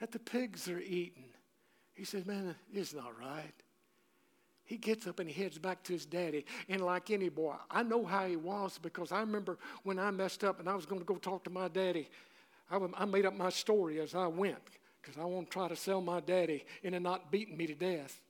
that 0.00 0.12
the 0.12 0.18
pigs 0.18 0.68
are 0.68 0.78
eating. 0.78 1.24
He 1.94 2.04
says, 2.04 2.26
Man, 2.26 2.54
it's 2.72 2.92
not 2.92 3.18
right. 3.18 3.54
He 4.64 4.76
gets 4.76 5.06
up 5.06 5.18
and 5.18 5.30
he 5.30 5.42
heads 5.42 5.56
back 5.56 5.82
to 5.84 5.94
his 5.94 6.04
daddy. 6.04 6.44
And 6.68 6.82
like 6.82 7.10
any 7.10 7.30
boy, 7.30 7.54
I 7.70 7.82
know 7.82 8.04
how 8.04 8.26
he 8.26 8.36
was 8.36 8.78
because 8.78 9.12
I 9.12 9.20
remember 9.20 9.56
when 9.82 9.98
I 9.98 10.10
messed 10.10 10.44
up 10.44 10.60
and 10.60 10.68
I 10.68 10.74
was 10.74 10.84
going 10.84 11.00
to 11.00 11.06
go 11.06 11.16
talk 11.16 11.42
to 11.44 11.50
my 11.50 11.68
daddy. 11.68 12.10
I, 12.70 12.78
I 12.98 13.06
made 13.06 13.24
up 13.24 13.34
my 13.34 13.48
story 13.48 13.98
as 13.98 14.14
I 14.14 14.26
went 14.26 14.58
because 15.00 15.18
I 15.18 15.24
want 15.24 15.46
to 15.46 15.52
try 15.54 15.68
to 15.68 15.76
sell 15.76 16.02
my 16.02 16.20
daddy 16.20 16.66
into 16.82 17.00
not 17.00 17.32
beating 17.32 17.56
me 17.56 17.66
to 17.66 17.74
death. 17.74 18.20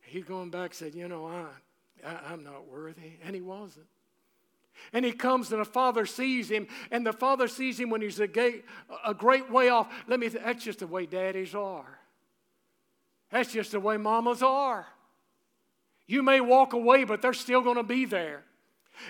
He's 0.00 0.24
going 0.24 0.48
back 0.48 0.72
said, 0.72 0.94
You 0.94 1.06
know, 1.06 1.26
I, 1.26 1.48
I, 2.04 2.32
am 2.32 2.44
not 2.44 2.68
worthy. 2.68 3.18
And 3.24 3.34
he 3.34 3.40
wasn't. 3.40 3.86
And 4.92 5.04
he 5.04 5.12
comes 5.12 5.52
and 5.52 5.60
the 5.60 5.64
father 5.64 6.04
sees 6.06 6.50
him, 6.50 6.66
and 6.90 7.06
the 7.06 7.12
father 7.12 7.48
sees 7.48 7.78
him 7.78 7.90
when 7.90 8.00
he's 8.00 8.18
a, 8.20 8.26
gay, 8.26 8.62
a 9.04 9.14
great 9.14 9.50
way 9.50 9.68
off. 9.68 9.92
Let 10.08 10.18
me, 10.20 10.28
th- 10.28 10.42
that's 10.42 10.64
just 10.64 10.80
the 10.80 10.86
way 10.86 11.06
daddies 11.06 11.54
are. 11.54 11.98
That's 13.30 13.52
just 13.52 13.72
the 13.72 13.80
way 13.80 13.96
mamas 13.96 14.42
are. 14.42 14.86
You 16.06 16.22
may 16.22 16.40
walk 16.40 16.72
away, 16.72 17.04
but 17.04 17.22
they're 17.22 17.32
still 17.32 17.62
going 17.62 17.76
to 17.76 17.82
be 17.82 18.04
there. 18.04 18.44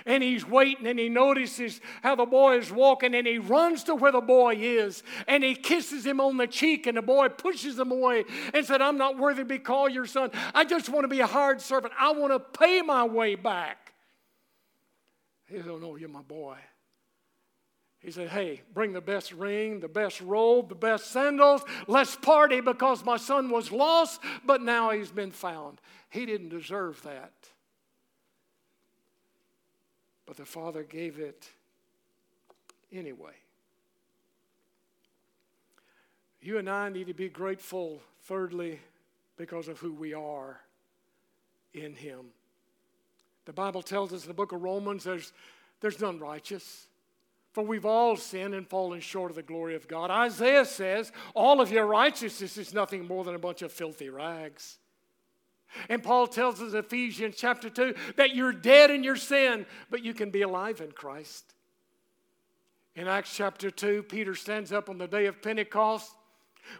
And 0.06 0.22
he's 0.22 0.46
waiting 0.46 0.86
and 0.86 0.98
he 0.98 1.08
notices 1.08 1.80
how 2.02 2.14
the 2.14 2.26
boy 2.26 2.58
is 2.58 2.70
walking 2.70 3.14
and 3.14 3.26
he 3.26 3.38
runs 3.38 3.84
to 3.84 3.94
where 3.94 4.12
the 4.12 4.20
boy 4.20 4.54
is 4.56 5.02
and 5.26 5.44
he 5.44 5.54
kisses 5.54 6.04
him 6.04 6.20
on 6.20 6.36
the 6.36 6.46
cheek 6.46 6.86
and 6.86 6.96
the 6.96 7.02
boy 7.02 7.28
pushes 7.28 7.78
him 7.78 7.92
away 7.92 8.24
and 8.52 8.64
said, 8.64 8.80
I'm 8.80 8.98
not 8.98 9.18
worthy 9.18 9.42
to 9.42 9.44
be 9.44 9.58
called 9.58 9.92
your 9.92 10.06
son. 10.06 10.30
I 10.54 10.64
just 10.64 10.88
want 10.88 11.04
to 11.04 11.08
be 11.08 11.20
a 11.20 11.26
hired 11.26 11.60
servant. 11.60 11.92
I 11.98 12.12
want 12.12 12.32
to 12.32 12.40
pay 12.40 12.82
my 12.82 13.04
way 13.04 13.34
back. 13.34 13.92
He 15.46 15.56
said, 15.56 15.68
Oh, 15.68 15.78
no, 15.78 15.96
you're 15.96 16.08
my 16.08 16.22
boy. 16.22 16.56
He 17.98 18.10
said, 18.10 18.28
Hey, 18.28 18.62
bring 18.72 18.92
the 18.92 19.00
best 19.00 19.32
ring, 19.32 19.80
the 19.80 19.88
best 19.88 20.20
robe, 20.20 20.68
the 20.68 20.74
best 20.74 21.10
sandals. 21.10 21.62
Let's 21.86 22.16
party 22.16 22.60
because 22.60 23.04
my 23.04 23.16
son 23.16 23.50
was 23.50 23.72
lost, 23.72 24.20
but 24.44 24.60
now 24.60 24.90
he's 24.90 25.10
been 25.10 25.30
found. 25.30 25.80
He 26.10 26.26
didn't 26.26 26.50
deserve 26.50 27.02
that. 27.02 27.32
But 30.34 30.46
the 30.46 30.50
Father 30.50 30.82
gave 30.82 31.20
it 31.20 31.48
anyway. 32.92 33.34
You 36.42 36.58
and 36.58 36.68
I 36.68 36.88
need 36.88 37.06
to 37.06 37.14
be 37.14 37.28
grateful, 37.28 38.00
thirdly, 38.24 38.80
because 39.36 39.68
of 39.68 39.78
who 39.78 39.92
we 39.92 40.12
are 40.12 40.58
in 41.72 41.94
Him. 41.94 42.26
The 43.44 43.52
Bible 43.52 43.80
tells 43.80 44.12
us 44.12 44.22
in 44.22 44.28
the 44.28 44.34
book 44.34 44.50
of 44.50 44.60
Romans 44.60 45.04
there's, 45.04 45.32
there's 45.80 46.00
none 46.00 46.18
righteous. 46.18 46.88
For 47.52 47.62
we've 47.62 47.86
all 47.86 48.16
sinned 48.16 48.54
and 48.54 48.66
fallen 48.66 48.98
short 48.98 49.30
of 49.30 49.36
the 49.36 49.42
glory 49.42 49.76
of 49.76 49.86
God. 49.86 50.10
Isaiah 50.10 50.64
says, 50.64 51.12
All 51.34 51.60
of 51.60 51.70
your 51.70 51.86
righteousness 51.86 52.56
is 52.56 52.74
nothing 52.74 53.06
more 53.06 53.22
than 53.22 53.36
a 53.36 53.38
bunch 53.38 53.62
of 53.62 53.70
filthy 53.70 54.08
rags. 54.08 54.78
And 55.88 56.02
Paul 56.02 56.26
tells 56.26 56.60
us 56.60 56.72
in 56.72 56.78
Ephesians 56.78 57.36
chapter 57.36 57.68
2 57.68 57.94
that 58.16 58.34
you're 58.34 58.52
dead 58.52 58.90
in 58.90 59.02
your 59.02 59.16
sin, 59.16 59.66
but 59.90 60.04
you 60.04 60.14
can 60.14 60.30
be 60.30 60.42
alive 60.42 60.80
in 60.80 60.92
Christ. 60.92 61.54
In 62.96 63.08
Acts 63.08 63.34
chapter 63.34 63.70
2, 63.70 64.04
Peter 64.04 64.34
stands 64.34 64.72
up 64.72 64.88
on 64.88 64.98
the 64.98 65.08
day 65.08 65.26
of 65.26 65.42
Pentecost 65.42 66.14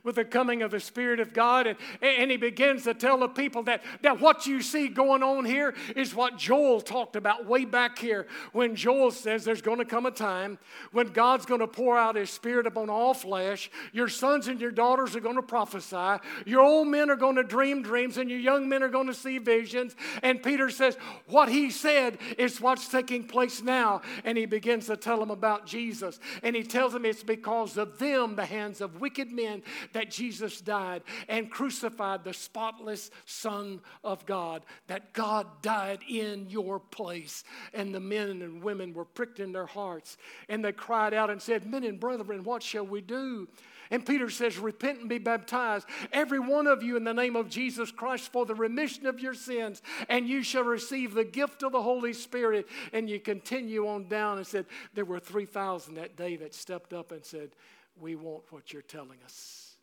with 0.03 0.17
the 0.17 0.25
coming 0.25 0.63
of 0.63 0.71
the 0.71 0.81
Spirit 0.81 1.21
of 1.21 1.33
God. 1.33 1.67
And, 1.67 1.79
and 2.03 2.31
he 2.31 2.37
begins 2.37 2.85
to 2.85 2.95
tell 2.95 3.19
the 3.19 3.29
people 3.29 3.63
that, 3.65 3.83
that 4.03 4.21
what 4.21 4.47
you 4.47 4.63
see 4.63 4.89
going 4.89 5.23
on 5.23 5.45
here 5.45 5.75
is 5.97 6.15
what 6.15 6.39
Joel 6.39 6.81
talked 6.81 7.17
about 7.17 7.47
way 7.47 7.65
back 7.65 7.99
here 7.99 8.27
when 8.53 8.77
Joel 8.77 9.11
says 9.11 9.45
there's 9.45 9.63
going 9.63 9.79
to 9.79 9.85
come 9.85 10.07
a 10.07 10.11
time 10.11 10.59
when 10.93 11.09
God's 11.09 11.47
going 11.47 11.61
to 11.61 11.67
pour 11.67 11.97
out 11.97 12.17
his 12.17 12.31
Spirit 12.31 12.67
upon 12.67 12.91
all 12.91 13.15
flesh. 13.15 13.71
Your 13.93 14.09
sons 14.09 14.49
and 14.49 14.61
your 14.61 14.71
daughters 14.71 15.17
are 15.17 15.21
going 15.21 15.37
to 15.37 15.43
prophesy. 15.43 16.23
Your 16.47 16.63
old 16.63 16.89
men 16.89 17.11
are 17.11 17.17
going 17.17 17.37
to 17.37 17.43
dream 17.43 17.83
dreams, 17.83 18.19
and 18.19 18.31
your 18.31 18.39
young 18.39 18.69
men 18.69 18.83
are 18.83 18.89
going 18.89 19.07
to 19.07 19.15
see 19.15 19.39
visions. 19.39 19.95
And 20.23 20.43
Peter 20.43 20.71
says, 20.71 20.97
What 21.27 21.49
he 21.49 21.71
said 21.71 22.19
is 22.39 22.61
what's 22.61 22.89
taking 22.89 23.25
place 23.25 23.63
now. 23.63 24.03
And 24.25 24.37
he 24.37 24.47
begins 24.47 24.87
to 24.87 24.97
tell 24.97 25.19
them 25.19 25.31
about 25.31 25.67
Jesus. 25.67 26.19
And 26.43 26.55
he 26.57 26.63
tells 26.63 26.93
them 26.93 27.05
it's 27.05 27.23
because 27.23 27.77
of 27.77 27.99
them, 27.99 28.37
the 28.37 28.47
hands 28.47 28.81
of 28.81 29.01
wicked 29.01 29.31
men, 29.31 29.63
that 29.93 30.11
Jesus 30.11 30.61
died 30.61 31.03
and 31.29 31.51
crucified 31.51 32.25
the 32.25 32.33
spotless 32.33 33.11
Son 33.27 33.81
of 34.03 34.27
God, 34.27 34.63
that 34.87 35.13
God 35.13 35.47
died 35.63 36.01
in 36.09 36.49
your 36.49 36.79
place. 36.79 37.45
And 37.73 37.95
the 37.95 38.01
men 38.01 38.43
and 38.43 38.63
women 38.63 38.95
were 38.95 39.05
pricked 39.05 39.41
in 39.41 39.53
their 39.53 39.67
hearts 39.67 40.17
and 40.49 40.65
they 40.65 40.73
cried 40.73 41.15
out 41.15 41.31
and 41.31 41.41
said, 41.41 41.67
Men 41.67 41.85
and 41.85 41.99
brethren, 42.01 42.45
what 42.45 42.63
shall 42.63 42.87
we 42.87 43.01
do? 43.01 43.49
And 43.91 44.05
Peter 44.05 44.31
says, 44.31 44.59
Repent 44.59 45.01
and 45.01 45.09
be 45.09 45.19
baptized, 45.19 45.87
every 46.13 46.39
one 46.39 46.67
of 46.67 46.83
you, 46.83 46.97
in 46.97 47.05
the 47.05 47.13
name 47.13 47.37
of 47.37 47.49
Jesus 47.49 47.91
Christ, 47.91 48.33
for 48.33 48.47
the 48.47 48.55
remission 48.55 49.07
of 49.07 49.21
your 49.21 49.35
sins, 49.35 49.83
and 50.09 50.29
you 50.29 50.43
shall 50.43 50.65
receive 50.65 51.15
the 51.15 51.25
gift 51.25 51.63
of 51.63 51.73
the 51.73 51.83
Holy 51.83 52.13
Spirit. 52.13 52.67
And 52.93 53.09
you 53.09 53.21
continue 53.21 53.87
on 53.87 54.09
down 54.09 54.39
and 54.39 54.47
said, 54.47 54.67
There 54.95 55.05
were 55.05 55.21
3,000 55.21 55.95
that 55.95 56.17
day 56.17 56.37
that 56.37 56.55
stepped 56.55 56.93
up 56.93 57.13
and 57.13 57.25
said, 57.25 57.51
We 58.01 58.17
want 58.17 58.45
what 58.51 58.73
you're 58.73 58.83
telling 58.83 59.19
us. 59.25 59.75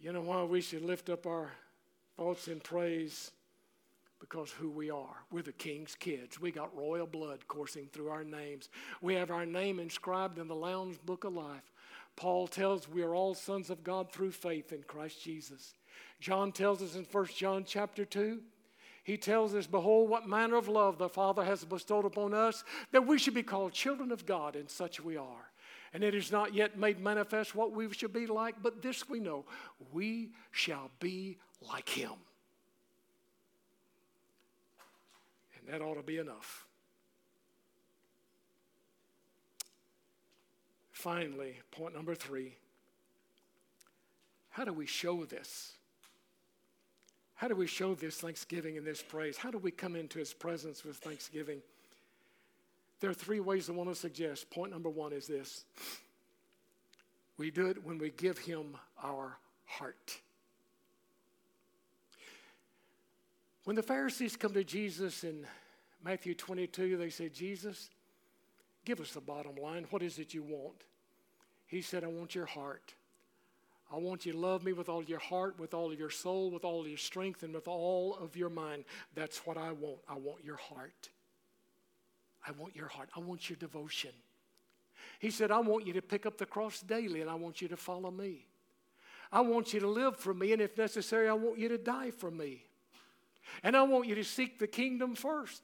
You 0.00 0.12
know 0.12 0.20
why 0.20 0.44
we 0.44 0.60
should 0.60 0.82
lift 0.82 1.10
up 1.10 1.26
our 1.26 1.50
thoughts 2.16 2.48
in 2.48 2.60
praise? 2.60 3.32
Because 4.20 4.50
who 4.50 4.70
we 4.70 4.90
are. 4.90 5.16
We're 5.30 5.42
the 5.42 5.52
king's 5.52 5.94
kids. 5.94 6.40
We 6.40 6.50
got 6.50 6.76
royal 6.76 7.06
blood 7.06 7.46
coursing 7.48 7.88
through 7.92 8.08
our 8.08 8.24
names. 8.24 8.68
We 9.00 9.14
have 9.14 9.30
our 9.30 9.46
name 9.46 9.78
inscribed 9.78 10.38
in 10.38 10.48
the 10.48 10.54
Lamb's 10.54 10.98
Book 10.98 11.24
of 11.24 11.34
Life. 11.34 11.72
Paul 12.16 12.48
tells 12.48 12.88
we 12.88 13.02
are 13.02 13.14
all 13.14 13.34
sons 13.34 13.70
of 13.70 13.84
God 13.84 14.12
through 14.12 14.32
faith 14.32 14.72
in 14.72 14.82
Christ 14.82 15.22
Jesus. 15.22 15.74
John 16.20 16.50
tells 16.50 16.82
us 16.82 16.96
in 16.96 17.04
1 17.04 17.26
John 17.36 17.64
chapter 17.64 18.04
2, 18.04 18.40
he 19.08 19.16
tells 19.16 19.54
us, 19.54 19.66
Behold, 19.66 20.10
what 20.10 20.28
manner 20.28 20.56
of 20.56 20.68
love 20.68 20.98
the 20.98 21.08
Father 21.08 21.42
has 21.42 21.64
bestowed 21.64 22.04
upon 22.04 22.34
us, 22.34 22.62
that 22.92 23.06
we 23.06 23.18
should 23.18 23.32
be 23.32 23.42
called 23.42 23.72
children 23.72 24.12
of 24.12 24.26
God, 24.26 24.54
and 24.54 24.68
such 24.68 25.00
we 25.00 25.16
are. 25.16 25.50
And 25.94 26.04
it 26.04 26.14
is 26.14 26.30
not 26.30 26.52
yet 26.52 26.78
made 26.78 27.00
manifest 27.00 27.54
what 27.54 27.72
we 27.72 27.90
should 27.94 28.12
be 28.12 28.26
like, 28.26 28.62
but 28.62 28.82
this 28.82 29.08
we 29.08 29.18
know 29.18 29.46
we 29.94 30.32
shall 30.50 30.90
be 31.00 31.38
like 31.66 31.88
him. 31.88 32.12
And 35.58 35.72
that 35.72 35.82
ought 35.82 35.94
to 35.94 36.02
be 36.02 36.18
enough. 36.18 36.66
Finally, 40.92 41.56
point 41.70 41.94
number 41.94 42.14
three 42.14 42.56
how 44.50 44.64
do 44.64 44.74
we 44.74 44.84
show 44.84 45.24
this? 45.24 45.77
How 47.38 47.46
do 47.46 47.54
we 47.54 47.68
show 47.68 47.94
this 47.94 48.16
thanksgiving 48.16 48.76
and 48.78 48.84
this 48.84 49.00
praise? 49.00 49.36
How 49.36 49.52
do 49.52 49.58
we 49.58 49.70
come 49.70 49.94
into 49.94 50.18
his 50.18 50.34
presence 50.34 50.84
with 50.84 50.96
thanksgiving? 50.96 51.62
There 52.98 53.08
are 53.08 53.14
three 53.14 53.38
ways 53.38 53.70
I 53.70 53.74
want 53.74 53.88
to 53.88 53.94
suggest. 53.94 54.50
Point 54.50 54.72
number 54.72 54.88
one 54.90 55.12
is 55.12 55.28
this 55.28 55.64
we 57.36 57.52
do 57.52 57.68
it 57.68 57.84
when 57.84 57.96
we 57.98 58.10
give 58.10 58.38
him 58.38 58.76
our 59.00 59.38
heart. 59.66 60.18
When 63.62 63.76
the 63.76 63.84
Pharisees 63.84 64.34
come 64.34 64.52
to 64.54 64.64
Jesus 64.64 65.22
in 65.22 65.46
Matthew 66.04 66.34
22, 66.34 66.96
they 66.96 67.10
say, 67.10 67.28
Jesus, 67.28 67.88
give 68.84 68.98
us 69.00 69.12
the 69.12 69.20
bottom 69.20 69.54
line. 69.54 69.86
What 69.90 70.02
is 70.02 70.18
it 70.18 70.34
you 70.34 70.42
want? 70.42 70.82
He 71.68 71.82
said, 71.82 72.02
I 72.02 72.08
want 72.08 72.34
your 72.34 72.46
heart. 72.46 72.94
I 73.90 73.96
want 73.96 74.26
you 74.26 74.32
to 74.32 74.38
love 74.38 74.62
me 74.64 74.72
with 74.72 74.88
all 74.88 75.02
your 75.02 75.18
heart, 75.18 75.58
with 75.58 75.72
all 75.72 75.90
of 75.90 75.98
your 75.98 76.10
soul, 76.10 76.50
with 76.50 76.64
all 76.64 76.82
of 76.82 76.88
your 76.88 76.98
strength, 76.98 77.42
and 77.42 77.54
with 77.54 77.66
all 77.66 78.16
of 78.20 78.36
your 78.36 78.50
mind. 78.50 78.84
That's 79.14 79.46
what 79.46 79.56
I 79.56 79.72
want. 79.72 79.98
I 80.08 80.14
want 80.14 80.44
your 80.44 80.56
heart. 80.56 81.08
I 82.46 82.52
want 82.52 82.76
your 82.76 82.88
heart. 82.88 83.08
I 83.16 83.20
want 83.20 83.48
your 83.48 83.56
devotion. 83.56 84.12
He 85.18 85.30
said, 85.30 85.50
I 85.50 85.58
want 85.60 85.86
you 85.86 85.94
to 85.94 86.02
pick 86.02 86.26
up 86.26 86.38
the 86.38 86.46
cross 86.46 86.80
daily 86.80 87.20
and 87.20 87.30
I 87.30 87.34
want 87.34 87.60
you 87.60 87.68
to 87.68 87.76
follow 87.76 88.10
me. 88.10 88.46
I 89.30 89.40
want 89.40 89.74
you 89.74 89.80
to 89.80 89.88
live 89.88 90.16
for 90.16 90.32
me, 90.32 90.52
and 90.52 90.62
if 90.62 90.78
necessary, 90.78 91.28
I 91.28 91.34
want 91.34 91.58
you 91.58 91.68
to 91.68 91.76
die 91.76 92.10
for 92.10 92.30
me. 92.30 92.64
And 93.62 93.76
I 93.76 93.82
want 93.82 94.06
you 94.06 94.14
to 94.14 94.24
seek 94.24 94.58
the 94.58 94.66
kingdom 94.66 95.14
first. 95.14 95.62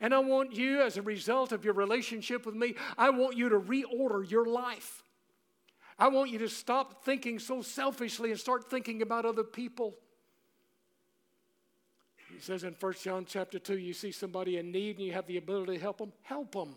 And 0.00 0.14
I 0.14 0.18
want 0.18 0.54
you, 0.54 0.80
as 0.80 0.96
a 0.96 1.02
result 1.02 1.52
of 1.52 1.64
your 1.64 1.74
relationship 1.74 2.46
with 2.46 2.54
me, 2.54 2.74
I 2.96 3.10
want 3.10 3.36
you 3.36 3.48
to 3.50 3.58
reorder 3.58 4.28
your 4.28 4.46
life. 4.46 5.04
I 5.98 6.08
want 6.08 6.30
you 6.30 6.38
to 6.38 6.48
stop 6.48 7.04
thinking 7.04 7.38
so 7.38 7.60
selfishly 7.60 8.30
and 8.30 8.38
start 8.38 8.70
thinking 8.70 9.02
about 9.02 9.24
other 9.24 9.42
people. 9.42 9.96
He 12.32 12.38
says 12.40 12.62
in 12.62 12.76
1 12.78 12.92
John 13.02 13.24
chapter 13.26 13.58
2, 13.58 13.78
you 13.78 13.92
see 13.92 14.12
somebody 14.12 14.58
in 14.58 14.70
need 14.70 14.98
and 14.98 15.06
you 15.06 15.12
have 15.12 15.26
the 15.26 15.38
ability 15.38 15.74
to 15.74 15.80
help 15.80 15.98
them, 15.98 16.12
help 16.22 16.52
them. 16.52 16.76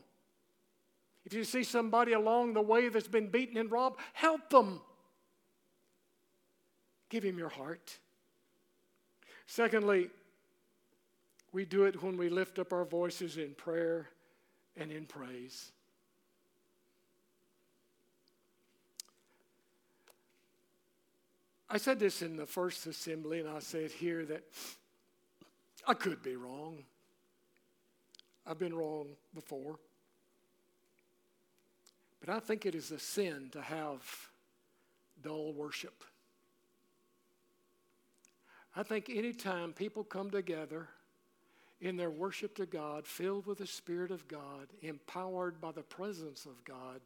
If 1.23 1.33
you 1.33 1.43
see 1.43 1.63
somebody 1.63 2.13
along 2.13 2.53
the 2.53 2.61
way 2.61 2.89
that's 2.89 3.07
been 3.07 3.27
beaten 3.27 3.57
and 3.57 3.71
robbed, 3.71 3.99
help 4.13 4.49
them. 4.49 4.81
Give 7.09 7.23
him 7.23 7.37
your 7.37 7.49
heart. 7.49 7.99
Secondly, 9.45 10.09
we 11.51 11.65
do 11.65 11.83
it 11.83 12.01
when 12.01 12.17
we 12.17 12.29
lift 12.29 12.57
up 12.57 12.73
our 12.73 12.85
voices 12.85 13.37
in 13.37 13.53
prayer 13.53 14.09
and 14.77 14.91
in 14.91 15.05
praise. 15.05 15.73
I 21.73 21.77
said 21.77 21.99
this 21.99 22.21
in 22.21 22.35
the 22.35 22.45
first 22.45 22.85
assembly, 22.85 23.39
and 23.39 23.47
I 23.47 23.59
say 23.59 23.85
it 23.85 23.93
here 23.93 24.25
that 24.25 24.43
I 25.87 25.93
could 25.93 26.21
be 26.21 26.35
wrong. 26.35 26.83
I've 28.45 28.59
been 28.59 28.75
wrong 28.75 29.07
before. 29.33 29.79
But 32.19 32.27
I 32.27 32.41
think 32.41 32.65
it 32.65 32.75
is 32.75 32.91
a 32.91 32.99
sin 32.99 33.49
to 33.53 33.61
have 33.61 34.01
dull 35.23 35.53
worship. 35.53 36.03
I 38.75 38.83
think 38.83 39.09
anytime 39.09 39.71
people 39.71 40.03
come 40.03 40.29
together 40.29 40.89
in 41.79 41.95
their 41.95 42.11
worship 42.11 42.53
to 42.57 42.65
God, 42.65 43.07
filled 43.07 43.45
with 43.45 43.59
the 43.59 43.67
Spirit 43.67 44.11
of 44.11 44.27
God, 44.27 44.67
empowered 44.81 45.61
by 45.61 45.71
the 45.71 45.83
presence 45.83 46.45
of 46.45 46.63
God, 46.65 46.99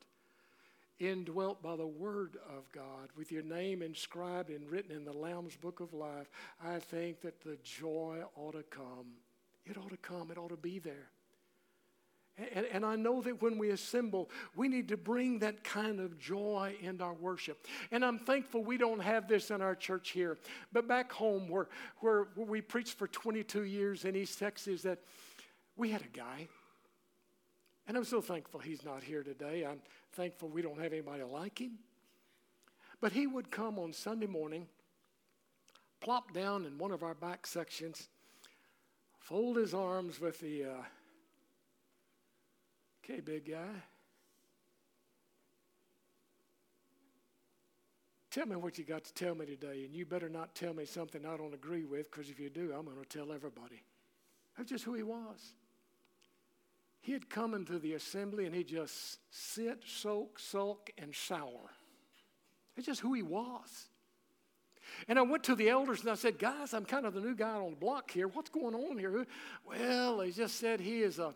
indwelt 1.00 1.62
by 1.62 1.76
the 1.76 1.88
Word 1.88 2.38
of 2.50 2.72
God, 2.72 3.10
with 3.18 3.32
your 3.32 3.44
name 3.44 3.82
inscribed 3.82 4.50
and 4.50 4.70
written 4.70 4.96
in 4.96 5.06
the 5.06 5.14
Lamb's 5.14 5.56
Book 5.56 5.80
of 5.80 5.94
Life, 5.94 6.30
I 6.64 6.80
think 6.80 7.22
that 7.22 7.42
the 7.42 7.58
joy 7.64 8.20
ought 8.36 8.54
to 8.54 8.64
come. 8.64 9.14
It 9.66 9.78
ought 9.78 9.90
to 9.90 9.98
come, 9.98 10.32
it 10.32 10.38
ought 10.38 10.50
to 10.50 10.58
be 10.58 10.80
there. 10.80 11.10
And, 12.38 12.66
and, 12.66 12.86
I 12.86 12.98
know 12.98 13.22
that 13.22 13.42
when 13.42 13.58
we 13.58 13.70
assemble, 13.70 14.30
we 14.58 14.68
need 14.68 14.90
to 14.90 14.98
bring 14.98 15.40
that 15.40 15.64
kind 15.64 16.02
of 16.02 16.20
joy 16.20 16.76
in 16.82 17.00
our 17.00 17.14
worship. 17.14 17.66
And 17.92 18.04
I'm 18.04 18.20
thankful 18.20 18.62
we 18.62 18.78
don't 18.78 19.00
have 19.00 19.30
this 19.30 19.52
in 19.52 19.62
our 19.62 19.74
church 19.74 20.10
here. 20.10 20.38
But 20.74 20.86
back 20.86 21.14
home, 21.14 21.48
where, 21.48 21.70
where, 22.00 22.28
where 22.36 22.46
we 22.46 22.60
preached 22.60 22.98
for 22.98 23.08
22 23.08 23.64
years 23.64 24.04
in 24.04 24.18
East 24.18 24.38
Texas, 24.38 24.82
that 24.82 25.00
we 25.78 25.92
had 25.92 26.02
a 26.02 26.18
guy. 26.18 26.50
And 27.88 27.96
I'm 27.96 28.04
so 28.04 28.22
thankful 28.22 28.60
he's 28.60 28.84
not 28.84 29.04
here 29.04 29.24
today. 29.24 29.66
I'm 29.66 29.80
thankful 30.14 30.50
we 30.50 30.62
don't 30.62 30.82
have 30.82 30.92
anybody 30.92 31.24
like 31.24 31.60
him. 31.60 31.78
But 33.00 33.12
he 33.12 33.28
would 33.28 33.52
come 33.52 33.78
on 33.78 33.94
Sunday 33.94 34.26
morning, 34.26 34.68
plop 36.02 36.34
down 36.34 36.66
in 36.66 36.78
one 36.78 36.92
of 36.92 37.04
our 37.04 37.14
back 37.14 37.46
sections, 37.46 38.10
fold 39.20 39.58
his 39.58 39.74
arms 39.74 40.20
with 40.20 40.40
the, 40.40 40.64
uh, 40.64 40.84
okay, 43.04 43.20
big 43.20 43.50
guy. 43.50 43.82
Tell 48.32 48.48
me 48.48 48.56
what 48.56 48.78
you 48.78 48.84
got 48.84 49.04
to 49.06 49.14
tell 49.14 49.36
me 49.36 49.46
today, 49.46 49.86
and 49.86 49.96
you 49.96 50.06
better 50.06 50.28
not 50.28 50.56
tell 50.56 50.74
me 50.74 50.86
something 50.86 51.26
I 51.26 51.38
don't 51.38 51.54
agree 51.54 51.86
with, 51.86 52.12
because 52.12 52.30
if 52.30 52.40
you 52.40 52.50
do, 52.50 52.74
I'm 52.78 52.86
going 52.86 52.98
to 53.02 53.06
tell 53.06 53.32
everybody. 53.32 53.82
That's 54.58 54.70
just 54.70 54.84
who 54.84 54.94
he 54.94 55.04
was. 55.04 55.54
He'd 57.06 57.30
come 57.30 57.54
into 57.54 57.78
the 57.78 57.94
assembly 57.94 58.48
and 58.48 58.56
he'd 58.56 58.68
just 58.68 59.20
sit, 59.30 59.84
soak, 59.86 60.40
sulk, 60.40 60.90
and 60.98 61.14
sour. 61.14 61.70
That's 62.76 62.88
just 62.88 63.02
who 63.02 63.14
he 63.14 63.22
was. 63.22 63.90
And 65.08 65.20
I 65.20 65.22
went 65.22 65.44
to 65.44 65.56
the 65.56 65.70
elders 65.70 66.02
and 66.02 66.10
I 66.10 66.16
said, 66.16 66.40
Guys, 66.40 66.74
I'm 66.74 66.84
kind 66.84 67.06
of 67.06 67.14
the 67.14 67.22
new 67.22 67.36
guy 67.36 67.52
on 67.52 67.70
the 67.70 67.76
block 67.76 68.10
here. 68.10 68.28
What's 68.28 68.50
going 68.50 68.74
on 68.74 68.98
here? 68.98 69.28
Well, 69.68 70.18
they 70.18 70.32
just 70.32 70.60
said 70.60 70.80
he 70.80 71.04
is 71.04 71.20
a, 71.20 71.36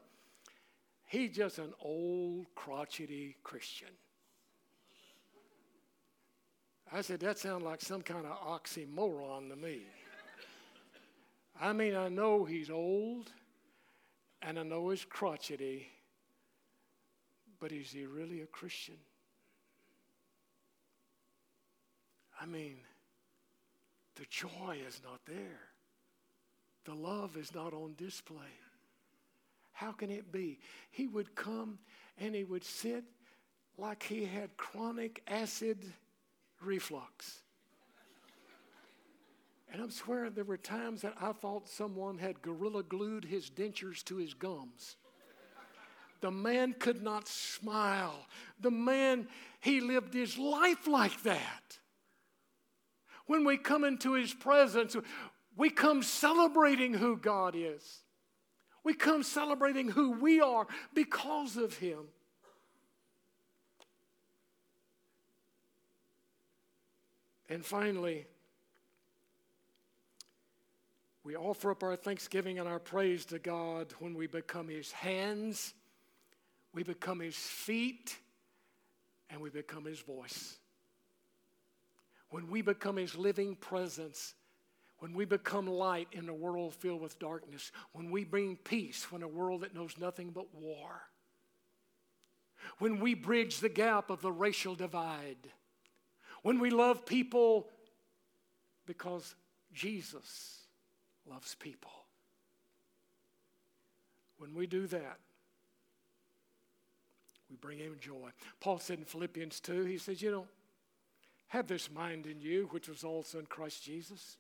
he's 1.06 1.36
just 1.36 1.60
an 1.60 1.72
old, 1.80 2.48
crotchety 2.56 3.36
Christian. 3.44 3.90
I 6.92 7.02
said, 7.02 7.20
That 7.20 7.38
sounds 7.38 7.64
like 7.64 7.82
some 7.82 8.02
kind 8.02 8.26
of 8.26 8.40
oxymoron 8.42 9.52
to 9.52 9.56
me. 9.56 9.82
I 11.62 11.74
mean, 11.74 11.96
I 11.96 12.10
know 12.10 12.44
he's 12.44 12.72
old 12.72 13.30
and 14.42 14.60
I 14.60 14.64
know 14.64 14.90
he's 14.90 15.06
crotchety, 15.06 15.88
but 17.60 17.72
is 17.72 17.92
he 17.92 18.06
really 18.06 18.42
a 18.42 18.48
Christian? 18.48 18.98
I 22.42 22.46
mean, 22.46 22.78
the 24.16 24.26
joy 24.30 24.78
is 24.88 25.02
not 25.04 25.20
there. 25.26 25.60
The 26.86 26.94
love 26.94 27.36
is 27.38 27.54
not 27.54 27.74
on 27.74 27.96
display. 27.98 28.38
How 29.74 29.92
can 29.92 30.10
it 30.10 30.32
be? 30.32 30.60
He 30.92 31.08
would 31.08 31.36
come 31.36 31.80
and 32.18 32.34
he 32.34 32.44
would 32.44 32.64
sit 32.64 33.04
like 33.78 34.04
he 34.04 34.26
had 34.26 34.56
chronic 34.58 35.22
acid 35.28 35.86
reflux. 36.62 37.44
And 39.72 39.82
I'm 39.82 39.92
swearing 39.92 40.34
there 40.34 40.44
were 40.44 40.58
times 40.58 41.02
that 41.02 41.14
I 41.22 41.32
thought 41.32 41.70
someone 41.70 42.18
had 42.18 42.42
gorilla 42.42 42.84
glued 42.84 43.26
his 43.26 43.50
dentures 43.50 44.04
to 44.06 44.18
his 44.18 44.34
gums. 44.34 44.96
The 46.22 46.32
man 46.32 46.74
could 46.78 47.02
not 47.02 47.28
smile. 47.28 48.26
The 48.60 48.72
man, 48.72 49.28
he 49.62 49.80
lived 49.80 50.14
his 50.14 50.38
life 50.38 50.88
like 50.88 51.24
that. 51.24 51.78
When 53.26 53.46
we 53.46 53.58
come 53.58 53.84
into 53.84 54.14
his 54.14 54.34
presence, 54.34 54.96
we 55.56 55.70
come 55.70 56.02
celebrating 56.02 56.94
who 56.94 57.16
God 57.16 57.54
is. 57.56 58.00
We 58.84 58.94
come 58.96 59.24
celebrating 59.24 59.90
who 59.90 60.12
we 60.12 60.42
are 60.42 60.66
because 60.94 61.58
of 61.58 61.78
him. 61.78 62.08
And 67.50 67.66
finally, 67.66 68.26
we 71.30 71.36
offer 71.36 71.70
up 71.70 71.84
our 71.84 71.96
thanksgiving 71.96 72.58
and 72.58 72.68
our 72.68 72.80
praise 72.80 73.24
to 73.24 73.38
God 73.38 73.94
when 74.00 74.16
we 74.16 74.26
become 74.26 74.68
His 74.68 74.92
hands, 74.92 75.76
we 76.74 76.82
become 76.82 77.20
His 77.20 77.36
feet, 77.36 78.18
and 79.30 79.40
we 79.40 79.52
become 79.52 79.86
His 79.86 80.00
voice. 80.00 80.58
When 82.32 82.50
we 82.50 82.64
become 82.64 82.96
His 82.96 83.16
living 83.16 83.56
presence, 83.56 84.34
when 84.98 85.14
we 85.14 85.24
become 85.24 85.68
light 85.68 86.08
in 86.14 86.28
a 86.30 86.34
world 86.34 86.74
filled 86.74 87.02
with 87.02 87.20
darkness, 87.20 87.72
when 87.92 88.10
we 88.10 88.24
bring 88.24 88.56
peace 88.56 89.12
when 89.12 89.22
a 89.22 89.28
world 89.28 89.62
that 89.62 89.76
knows 89.76 90.00
nothing 90.00 90.32
but 90.32 90.52
war, 90.56 91.04
when 92.80 93.00
we 93.00 93.14
bridge 93.14 93.60
the 93.60 93.70
gap 93.70 94.10
of 94.10 94.22
the 94.22 94.32
racial 94.32 94.74
divide, 94.74 95.38
when 96.42 96.58
we 96.58 96.72
love 96.72 97.06
people 97.06 97.68
because 98.88 99.36
Jesus 99.72 100.59
loves 101.28 101.56
people. 101.56 101.92
When 104.38 104.54
we 104.54 104.68
do 104.68 104.88
that, 104.88 105.20
we 107.50 107.56
bring 107.56 107.80
him 107.80 107.98
joy. 108.00 108.30
Paul 108.60 108.80
said 108.80 109.00
in 109.00 109.06
Philippians 109.06 109.60
2, 109.60 109.86
he 109.86 109.98
says, 109.98 110.22
You 110.22 110.32
know, 110.32 110.48
have 111.48 111.68
this 111.68 111.92
mind 111.92 112.26
in 112.26 112.40
you, 112.40 112.68
which 112.72 112.88
was 112.88 113.04
also 113.04 113.40
in 113.40 113.48
Christ 113.48 113.84
Jesus, 113.84 114.38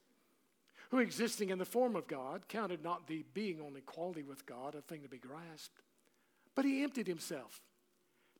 who 0.89 0.99
existing 0.99 1.49
in 1.49 1.57
the 1.57 1.65
form 1.65 1.95
of 1.95 2.07
God 2.07 2.47
counted 2.47 2.83
not 2.83 3.07
the 3.07 3.25
being 3.33 3.59
on 3.59 3.75
equality 3.75 4.23
with 4.23 4.45
God 4.45 4.75
a 4.75 4.81
thing 4.81 5.01
to 5.01 5.09
be 5.09 5.17
grasped, 5.17 5.81
but 6.55 6.65
he 6.65 6.83
emptied 6.83 7.07
himself. 7.07 7.61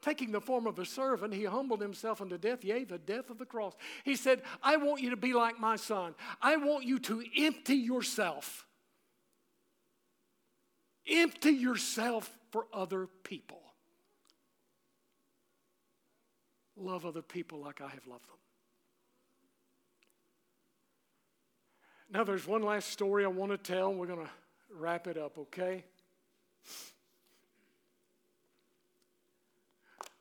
Taking 0.01 0.31
the 0.31 0.39
form 0.39 0.65
of 0.65 0.79
a 0.79 0.85
servant, 0.85 1.33
he 1.33 1.43
humbled 1.43 1.81
himself 1.81 2.21
unto 2.21 2.37
death, 2.37 2.63
yea, 2.63 2.85
the 2.85 2.97
death 2.97 3.29
of 3.29 3.37
the 3.37 3.45
cross. 3.45 3.73
He 4.05 4.15
said, 4.15 4.41
I 4.63 4.77
want 4.77 5.01
you 5.01 5.09
to 5.09 5.17
be 5.17 5.33
like 5.33 5.59
my 5.59 5.75
son. 5.75 6.15
I 6.41 6.55
want 6.55 6.85
you 6.85 6.99
to 6.99 7.23
empty 7.37 7.75
yourself. 7.75 8.65
Empty 11.09 11.51
yourself 11.51 12.31
for 12.51 12.67
other 12.71 13.07
people. 13.23 13.61
Love 16.77 17.05
other 17.05 17.21
people 17.21 17.59
like 17.59 17.81
I 17.81 17.89
have 17.89 18.07
loved 18.07 18.25
them. 18.25 18.37
Now, 22.11 22.23
there's 22.23 22.47
one 22.47 22.63
last 22.63 22.89
story 22.89 23.25
I 23.25 23.27
want 23.27 23.51
to 23.51 23.57
tell, 23.57 23.93
we're 23.93 24.07
going 24.07 24.25
to 24.25 24.31
wrap 24.73 25.07
it 25.07 25.17
up, 25.17 25.37
okay? 25.37 25.83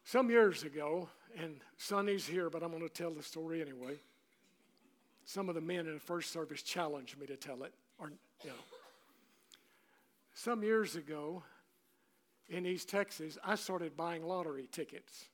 Some 0.09 0.31
years 0.31 0.63
ago, 0.63 1.07
and 1.37 1.57
Sonny's 1.77 2.27
here, 2.27 2.49
but 2.49 2.63
I'm 2.63 2.71
going 2.71 2.83
to 2.83 2.89
tell 2.89 3.11
the 3.11 3.23
story 3.23 3.61
anyway. 3.61 3.99
Some 5.27 5.51
of 5.51 5.55
the 5.55 5.61
men 5.61 5.81
in 5.81 5.93
the 5.93 6.01
first 6.01 6.33
service 6.33 6.63
challenged 6.63 7.21
me 7.21 7.27
to 7.27 7.37
tell 7.37 7.63
it, 7.63 7.75
or, 7.99 8.09
you 8.43 8.49
know. 8.49 8.57
Some 10.33 10.63
years 10.63 10.97
ago 10.97 11.43
in 12.49 12.65
East 12.65 12.89
Texas, 12.89 13.37
I 13.45 13.55
started 13.57 13.99
buying 13.99 14.27
lottery 14.27 14.67
tickets. 14.73 15.27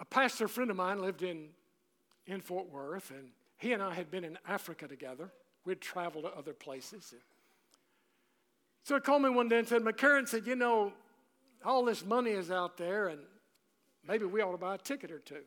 A 0.00 0.04
pastor 0.04 0.48
friend 0.48 0.72
of 0.72 0.76
mine 0.76 1.00
lived 1.00 1.22
in 1.22 1.50
in 2.26 2.40
Fort 2.40 2.68
Worth, 2.68 3.12
and 3.12 3.28
he 3.58 3.72
and 3.74 3.80
I 3.80 3.94
had 3.94 4.10
been 4.10 4.24
in 4.24 4.38
Africa 4.48 4.88
together. 4.88 5.30
We'd 5.64 5.80
traveled 5.80 6.24
to 6.24 6.36
other 6.36 6.52
places. 6.52 7.14
So 8.82 8.96
he 8.96 9.00
called 9.00 9.22
me 9.22 9.30
one 9.30 9.48
day 9.48 9.60
and 9.60 9.68
said, 9.68 9.82
McCaghren 9.82 10.26
said, 10.26 10.44
You 10.44 10.56
know, 10.56 10.92
all 11.64 11.84
this 11.84 12.04
money 12.04 12.30
is 12.30 12.50
out 12.50 12.76
there, 12.76 13.08
and 13.08 13.20
maybe 14.06 14.24
we 14.24 14.40
ought 14.40 14.52
to 14.52 14.58
buy 14.58 14.74
a 14.76 14.78
ticket 14.78 15.10
or 15.10 15.18
two. 15.18 15.42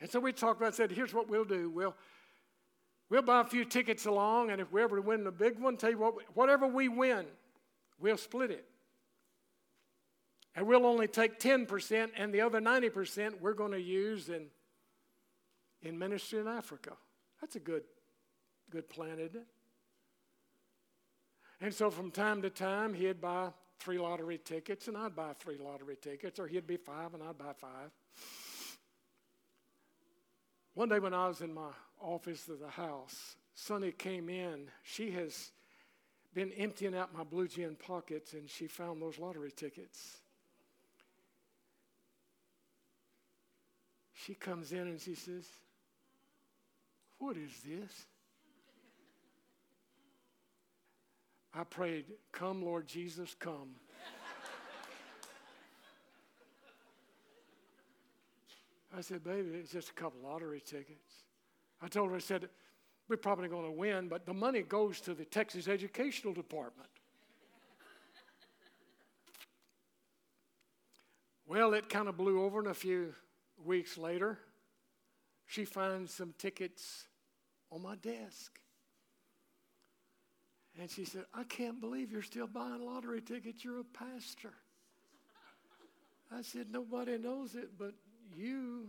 And 0.00 0.10
so 0.10 0.18
we 0.18 0.32
talked 0.32 0.60
about 0.60 0.74
said, 0.74 0.90
Here's 0.90 1.14
what 1.14 1.28
we'll 1.28 1.44
do. 1.44 1.70
We'll, 1.70 1.94
we'll 3.08 3.22
buy 3.22 3.40
a 3.40 3.44
few 3.44 3.64
tickets 3.64 4.06
along, 4.06 4.50
and 4.50 4.60
if 4.60 4.72
we 4.72 4.82
ever 4.82 5.00
win 5.00 5.24
the 5.24 5.30
big 5.30 5.58
one, 5.58 5.76
tell 5.76 5.90
you 5.90 5.98
what, 5.98 6.14
whatever 6.34 6.66
we 6.66 6.88
win, 6.88 7.26
we'll 8.00 8.16
split 8.16 8.50
it. 8.50 8.66
And 10.54 10.66
we'll 10.66 10.84
only 10.84 11.08
take 11.08 11.38
10%, 11.38 12.10
and 12.16 12.34
the 12.34 12.42
other 12.42 12.60
90% 12.60 13.40
we're 13.40 13.54
going 13.54 13.72
to 13.72 13.80
use 13.80 14.28
in 14.28 14.48
in 15.82 15.98
ministry 15.98 16.38
in 16.38 16.48
Africa. 16.48 16.92
That's 17.40 17.56
a 17.56 17.60
good, 17.60 17.82
good 18.70 18.88
plan, 18.88 19.18
isn't 19.18 19.36
it? 19.36 19.46
And 21.60 21.74
so 21.74 21.90
from 21.90 22.10
time 22.10 22.42
to 22.42 22.50
time, 22.50 22.94
he'd 22.94 23.20
buy 23.20 23.50
three 23.82 23.98
lottery 23.98 24.38
tickets, 24.38 24.86
and 24.88 24.96
I'd 24.96 25.16
buy 25.16 25.32
three 25.38 25.58
lottery 25.58 25.96
tickets, 26.00 26.38
or 26.38 26.46
he'd 26.46 26.66
be 26.66 26.76
five, 26.76 27.14
and 27.14 27.22
I'd 27.22 27.36
buy 27.36 27.52
five. 27.56 27.90
One 30.74 30.88
day 30.88 31.00
when 31.00 31.12
I 31.12 31.26
was 31.26 31.40
in 31.40 31.52
my 31.52 31.70
office 32.00 32.48
of 32.48 32.60
the 32.60 32.68
house, 32.68 33.36
Sonny 33.54 33.92
came 33.92 34.28
in. 34.28 34.68
She 34.84 35.10
has 35.10 35.50
been 36.32 36.52
emptying 36.52 36.94
out 36.94 37.14
my 37.14 37.24
blue 37.24 37.48
jean 37.48 37.74
pockets, 37.74 38.32
and 38.32 38.48
she 38.48 38.66
found 38.68 39.02
those 39.02 39.18
lottery 39.18 39.50
tickets. 39.50 40.18
She 44.14 44.34
comes 44.34 44.70
in 44.70 44.78
and 44.78 45.00
she 45.00 45.16
says, 45.16 45.44
what 47.18 47.36
is 47.36 47.50
this? 47.66 48.06
I 51.54 51.64
prayed, 51.64 52.06
Come, 52.32 52.64
Lord 52.64 52.86
Jesus, 52.86 53.36
come. 53.38 53.70
I 58.96 59.00
said, 59.00 59.24
Baby, 59.24 59.50
it's 59.54 59.72
just 59.72 59.90
a 59.90 59.94
couple 59.94 60.20
lottery 60.22 60.60
tickets. 60.60 61.24
I 61.80 61.88
told 61.88 62.10
her, 62.10 62.16
I 62.16 62.20
said, 62.20 62.48
We're 63.08 63.16
probably 63.16 63.48
going 63.48 63.64
to 63.64 63.70
win, 63.70 64.08
but 64.08 64.26
the 64.26 64.34
money 64.34 64.62
goes 64.62 65.00
to 65.02 65.14
the 65.14 65.24
Texas 65.24 65.68
Educational 65.68 66.32
Department. 66.32 66.88
well, 71.46 71.74
it 71.74 71.88
kind 71.88 72.08
of 72.08 72.16
blew 72.16 72.42
over, 72.42 72.60
and 72.60 72.68
a 72.68 72.74
few 72.74 73.14
weeks 73.64 73.98
later, 73.98 74.38
she 75.46 75.64
finds 75.64 76.14
some 76.14 76.34
tickets 76.38 77.08
on 77.70 77.82
my 77.82 77.96
desk. 77.96 78.61
And 80.80 80.90
she 80.90 81.04
said, 81.04 81.24
I 81.34 81.44
can't 81.44 81.80
believe 81.80 82.10
you're 82.10 82.22
still 82.22 82.46
buying 82.46 82.84
lottery 82.84 83.20
tickets. 83.20 83.64
You're 83.64 83.80
a 83.80 83.84
pastor. 83.84 84.52
I 86.34 86.42
said, 86.42 86.68
Nobody 86.70 87.18
knows 87.18 87.54
it 87.54 87.70
but 87.78 87.92
you 88.34 88.88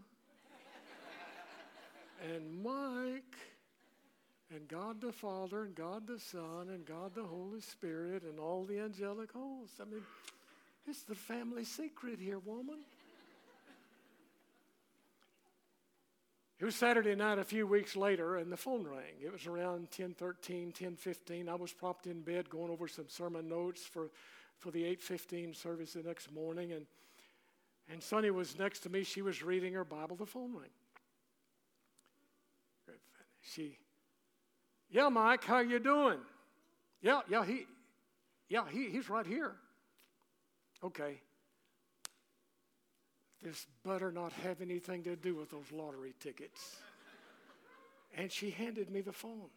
and 2.23 2.63
Mike 2.63 3.35
and 4.49 4.67
God 4.67 5.01
the 5.01 5.11
Father 5.11 5.63
and 5.63 5.75
God 5.75 6.07
the 6.07 6.19
Son 6.19 6.69
and 6.69 6.85
God 6.85 7.15
the 7.15 7.23
Holy 7.23 7.59
Spirit 7.59 8.23
and 8.23 8.39
all 8.39 8.63
the 8.63 8.79
angelic 8.79 9.31
hosts. 9.31 9.79
I 9.81 9.85
mean, 9.85 10.03
it's 10.87 11.03
the 11.03 11.15
family 11.15 11.65
secret 11.65 12.19
here, 12.19 12.39
woman. 12.39 12.79
It 16.63 16.67
was 16.67 16.75
Saturday 16.75 17.13
night 17.13 17.39
a 17.39 17.43
few 17.43 17.67
weeks 17.67 17.97
later, 17.97 18.37
and 18.37 18.49
the 18.49 18.55
phone 18.55 18.87
rang. 18.87 19.19
It 19.21 19.33
was 19.33 19.47
around 19.47 19.91
10:13, 19.91 20.71
10:15. 20.71 21.49
I 21.49 21.55
was 21.55 21.73
propped 21.73 22.07
in 22.07 22.21
bed 22.21 22.49
going 22.49 22.71
over 22.71 22.87
some 22.87 23.09
sermon 23.09 23.49
notes 23.49 23.83
for, 23.83 24.11
for 24.59 24.71
the 24.71 24.85
8:15 24.85 25.57
service 25.57 25.91
the 25.91 26.03
next 26.03 26.31
morning, 26.31 26.71
and 26.71 26.87
and 27.89 28.01
Sonny 28.01 28.31
was 28.31 28.57
next 28.57 28.79
to 28.83 28.89
me. 28.89 29.03
She 29.03 29.21
was 29.21 29.43
reading 29.43 29.73
her 29.73 29.83
Bible. 29.83 30.15
The 30.15 30.25
phone 30.25 30.55
rang. 30.55 30.69
She, 33.41 33.77
yeah, 34.89 35.09
Mike, 35.09 35.43
how 35.43 35.59
you 35.59 35.79
doing? 35.79 36.19
Yeah, 37.01 37.23
yeah, 37.27 37.43
he, 37.43 37.67
yeah, 38.47 38.63
he, 38.71 38.89
he's 38.89 39.09
right 39.09 39.27
here. 39.27 39.57
Okay. 40.81 41.19
This 43.43 43.67
better 43.85 44.11
not 44.11 44.31
have 44.43 44.61
anything 44.61 45.03
to 45.03 45.15
do 45.15 45.35
with 45.35 45.51
those 45.51 45.71
lottery 45.71 46.13
tickets. 46.19 46.77
And 48.15 48.31
she 48.31 48.51
handed 48.51 48.89
me 48.89 49.01
the 49.01 49.11
phone. 49.11 49.49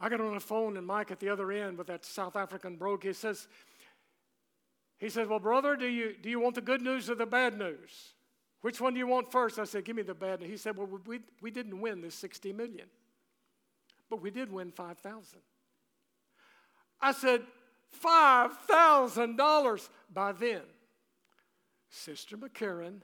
I 0.00 0.08
got 0.08 0.20
on 0.20 0.34
the 0.34 0.40
phone, 0.40 0.78
and 0.78 0.86
Mike 0.86 1.10
at 1.10 1.20
the 1.20 1.28
other 1.28 1.52
end 1.52 1.76
with 1.76 1.88
that 1.88 2.06
South 2.06 2.36
African 2.36 2.76
brogue, 2.76 3.02
he 3.02 3.12
says, 3.12 3.48
he 4.98 5.10
says, 5.10 5.28
Well, 5.28 5.40
brother, 5.40 5.76
do 5.76 5.86
you, 5.86 6.14
do 6.20 6.30
you 6.30 6.40
want 6.40 6.54
the 6.54 6.62
good 6.62 6.80
news 6.80 7.10
or 7.10 7.14
the 7.14 7.26
bad 7.26 7.58
news? 7.58 8.14
Which 8.62 8.80
one 8.80 8.94
do 8.94 8.98
you 8.98 9.06
want 9.06 9.30
first? 9.30 9.58
I 9.58 9.64
said, 9.64 9.84
Give 9.84 9.96
me 9.96 10.02
the 10.02 10.14
bad 10.14 10.40
news. 10.40 10.50
He 10.50 10.56
said, 10.56 10.76
Well, 10.76 10.88
we, 11.06 11.20
we 11.42 11.50
didn't 11.50 11.78
win 11.80 12.00
this 12.00 12.14
60 12.14 12.54
million, 12.54 12.86
but 14.08 14.22
we 14.22 14.30
did 14.30 14.50
win 14.50 14.70
5,000. 14.70 15.40
I 17.02 17.12
said, 17.12 17.42
$5,000 18.02 19.88
by 20.12 20.32
then. 20.32 20.62
Sister 21.90 22.36
McCaghren 22.36 23.00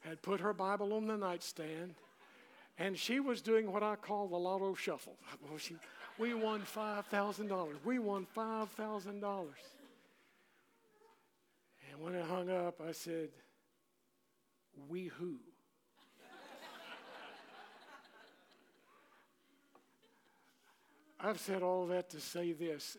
had 0.00 0.22
put 0.22 0.40
her 0.40 0.52
Bible 0.52 0.92
on 0.92 1.06
the 1.06 1.16
nightstand, 1.16 1.94
and 2.78 2.96
she 2.96 3.18
was 3.18 3.40
doing 3.42 3.72
what 3.72 3.82
I 3.82 3.96
call 3.96 4.28
the 4.28 4.36
lotto 4.38 4.74
shuffle. 4.74 5.16
Well, 5.48 5.58
she, 5.58 5.76
we 6.18 6.34
won 6.34 6.62
$5,000. 6.62 7.68
We 7.84 7.98
won 7.98 8.26
$5,000. 8.36 9.46
And 11.90 12.00
when 12.00 12.14
I 12.14 12.22
hung 12.22 12.50
up, 12.50 12.80
I 12.86 12.92
said, 12.92 13.30
We 14.88 15.06
who? 15.06 15.36
I've 21.22 21.38
said 21.38 21.62
all 21.62 21.86
that 21.88 22.08
to 22.10 22.20
say 22.20 22.52
this, 22.52 22.96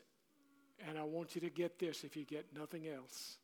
and 0.87 0.97
I 0.97 1.03
want 1.03 1.33
you 1.33 1.41
to 1.41 1.49
get 1.49 1.79
this 1.79 2.03
if 2.03 2.15
you 2.15 2.23
get 2.23 2.45
nothing 2.55 2.87
else. 2.87 3.37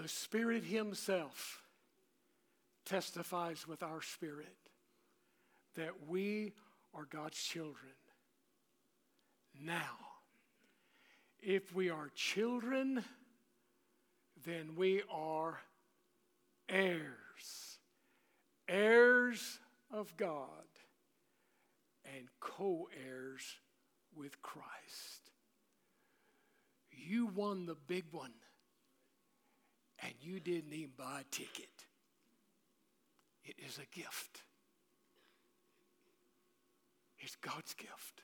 The 0.00 0.08
Spirit 0.08 0.64
Himself 0.64 1.60
testifies 2.86 3.68
with 3.68 3.82
our 3.82 4.00
spirit 4.00 4.56
that 5.76 6.08
we 6.08 6.54
are 6.94 7.04
God's 7.04 7.36
children. 7.36 7.92
Now, 9.62 9.98
if 11.38 11.74
we 11.74 11.90
are 11.90 12.08
children, 12.14 13.04
then 14.42 14.74
we 14.74 15.02
are 15.12 15.60
heirs, 16.66 17.78
heirs 18.70 19.58
of 19.92 20.16
God, 20.16 20.46
and 22.06 22.26
co 22.40 22.88
heirs 23.06 23.58
with 24.16 24.40
Christ. 24.40 25.30
You 26.90 27.26
won 27.26 27.66
the 27.66 27.76
big 27.86 28.04
one 28.12 28.32
and 30.02 30.12
you 30.20 30.40
didn't 30.40 30.72
even 30.72 30.90
buy 30.96 31.20
a 31.20 31.34
ticket. 31.34 31.68
it 33.44 33.54
is 33.66 33.78
a 33.78 33.96
gift. 33.96 34.42
It's 37.18 37.36
God's 37.36 37.74
gift. 37.74 38.22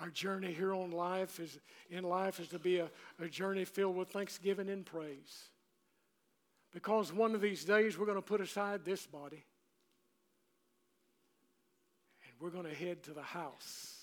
Our 0.00 0.08
journey 0.08 0.52
here 0.52 0.74
on 0.74 0.90
life 0.90 1.40
is 1.40 1.58
in 1.90 2.04
life 2.04 2.40
is 2.40 2.48
to 2.48 2.58
be 2.58 2.78
a, 2.78 2.90
a 3.20 3.28
journey 3.28 3.64
filled 3.64 3.96
with 3.96 4.08
thanksgiving 4.08 4.68
and 4.68 4.84
praise. 4.84 5.50
Because 6.72 7.12
one 7.12 7.34
of 7.34 7.40
these 7.40 7.64
days 7.64 7.98
we're 7.98 8.06
going 8.06 8.16
to 8.16 8.22
put 8.22 8.40
aside 8.40 8.84
this 8.84 9.06
body 9.06 9.44
and 12.24 12.32
we're 12.40 12.50
going 12.50 12.66
to 12.66 12.74
head 12.74 13.02
to 13.04 13.12
the 13.12 13.22
house 13.22 13.99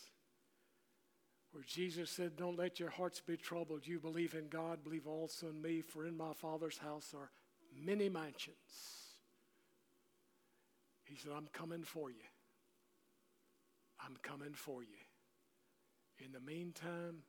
where 1.52 1.64
Jesus 1.64 2.10
said, 2.10 2.36
Don't 2.36 2.58
let 2.58 2.80
your 2.80 2.90
hearts 2.90 3.22
be 3.22 3.38
troubled. 3.38 3.88
You 3.88 4.00
believe 4.00 4.34
in 4.34 4.48
God, 4.50 4.84
believe 4.84 5.08
also 5.08 5.48
in 5.48 5.62
me, 5.62 5.82
for 5.82 6.06
in 6.06 6.18
my 6.18 6.34
Father's 6.34 6.78
house 6.78 7.14
are 7.16 7.32
many 7.76 8.10
mansions. 8.10 8.56
He 11.06 11.16
said, 11.16 11.32
I'm 11.36 11.48
coming 11.54 11.84
for 11.84 12.10
you. 12.10 12.26
I'm 14.00 14.18
coming 14.22 14.54
for 14.54 14.84
you. 14.84 14.90
In 16.24 16.32
the 16.32 16.40
meantime, 16.40 17.24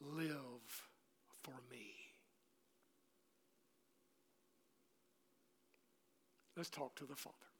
live 0.00 0.88
for 1.42 1.54
me. 1.70 1.94
Let's 6.56 6.70
talk 6.70 6.94
to 6.96 7.06
the 7.06 7.16
Father. 7.16 7.51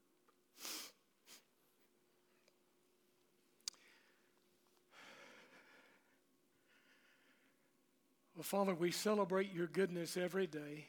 Well, 8.34 8.42
Father, 8.42 8.74
we 8.74 8.90
celebrate 8.90 9.52
your 9.52 9.66
goodness 9.66 10.16
every 10.16 10.46
day. 10.46 10.86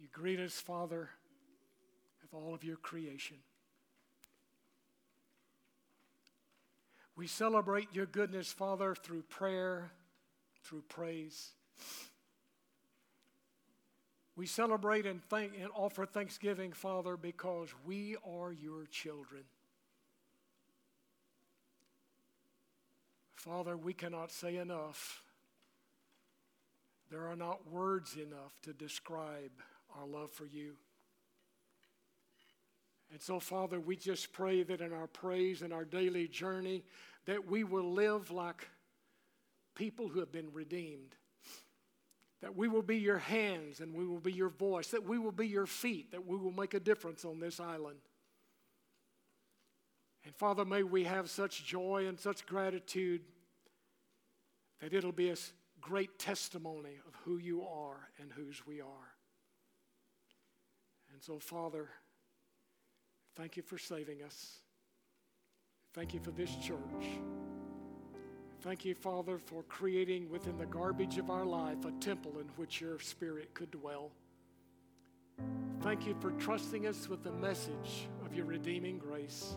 You 0.00 0.06
greet 0.12 0.38
us, 0.38 0.54
Father, 0.54 1.10
of 2.22 2.34
all 2.34 2.54
of 2.54 2.62
your 2.62 2.76
creation. 2.76 3.36
We 7.16 7.26
celebrate 7.26 7.88
your 7.92 8.06
goodness, 8.06 8.52
Father, 8.52 8.94
through 8.94 9.22
prayer, 9.22 9.90
through 10.62 10.82
praise. 10.88 11.50
We 14.36 14.46
celebrate 14.46 15.04
and, 15.04 15.20
thank, 15.24 15.54
and 15.60 15.68
offer 15.74 16.06
thanksgiving, 16.06 16.72
Father, 16.72 17.16
because 17.16 17.70
we 17.84 18.14
are 18.24 18.52
your 18.52 18.86
children. 18.86 19.42
Father, 23.38 23.76
we 23.76 23.92
cannot 23.92 24.32
say 24.32 24.56
enough. 24.56 25.22
There 27.08 27.28
are 27.28 27.36
not 27.36 27.70
words 27.70 28.16
enough 28.16 28.60
to 28.62 28.72
describe 28.72 29.52
our 29.96 30.04
love 30.04 30.32
for 30.32 30.44
you. 30.44 30.74
And 33.12 33.22
so, 33.22 33.38
Father, 33.38 33.78
we 33.78 33.94
just 33.94 34.32
pray 34.32 34.64
that 34.64 34.80
in 34.80 34.92
our 34.92 35.06
praise 35.06 35.62
and 35.62 35.72
our 35.72 35.84
daily 35.84 36.26
journey, 36.26 36.82
that 37.26 37.48
we 37.48 37.62
will 37.62 37.92
live 37.92 38.32
like 38.32 38.68
people 39.76 40.08
who 40.08 40.18
have 40.18 40.32
been 40.32 40.52
redeemed. 40.52 41.14
That 42.42 42.56
we 42.56 42.66
will 42.66 42.82
be 42.82 42.98
your 42.98 43.18
hands 43.18 43.78
and 43.78 43.94
we 43.94 44.04
will 44.04 44.18
be 44.18 44.32
your 44.32 44.48
voice, 44.48 44.88
that 44.88 45.04
we 45.04 45.16
will 45.16 45.32
be 45.32 45.46
your 45.46 45.66
feet, 45.66 46.10
that 46.10 46.26
we 46.26 46.36
will 46.36 46.50
make 46.50 46.74
a 46.74 46.80
difference 46.80 47.24
on 47.24 47.38
this 47.38 47.60
island. 47.60 48.00
And 50.24 50.34
Father, 50.34 50.64
may 50.64 50.82
we 50.82 51.04
have 51.04 51.30
such 51.30 51.64
joy 51.64 52.06
and 52.06 52.18
such 52.18 52.46
gratitude 52.46 53.22
that 54.80 54.92
it'll 54.92 55.12
be 55.12 55.30
a 55.30 55.36
great 55.80 56.18
testimony 56.18 56.98
of 57.06 57.14
who 57.24 57.38
you 57.38 57.62
are 57.62 58.10
and 58.20 58.32
whose 58.32 58.66
we 58.66 58.80
are. 58.80 59.14
And 61.12 61.22
so, 61.22 61.38
Father, 61.38 61.88
Thank 63.38 63.56
you 63.56 63.62
for 63.62 63.78
saving 63.78 64.24
us. 64.24 64.56
Thank 65.94 66.12
you 66.12 66.18
for 66.18 66.32
this 66.32 66.52
church. 66.56 67.06
Thank 68.62 68.84
you, 68.84 68.96
Father, 68.96 69.38
for 69.38 69.62
creating 69.62 70.28
within 70.28 70.58
the 70.58 70.66
garbage 70.66 71.18
of 71.18 71.30
our 71.30 71.44
life 71.44 71.84
a 71.84 71.92
temple 72.00 72.40
in 72.40 72.48
which 72.56 72.80
your 72.80 72.98
spirit 72.98 73.54
could 73.54 73.70
dwell. 73.70 74.10
Thank 75.82 76.04
you 76.04 76.16
for 76.20 76.32
trusting 76.32 76.88
us 76.88 77.08
with 77.08 77.22
the 77.22 77.30
message 77.30 78.08
of 78.24 78.34
your 78.34 78.44
redeeming 78.44 78.98
grace. 78.98 79.56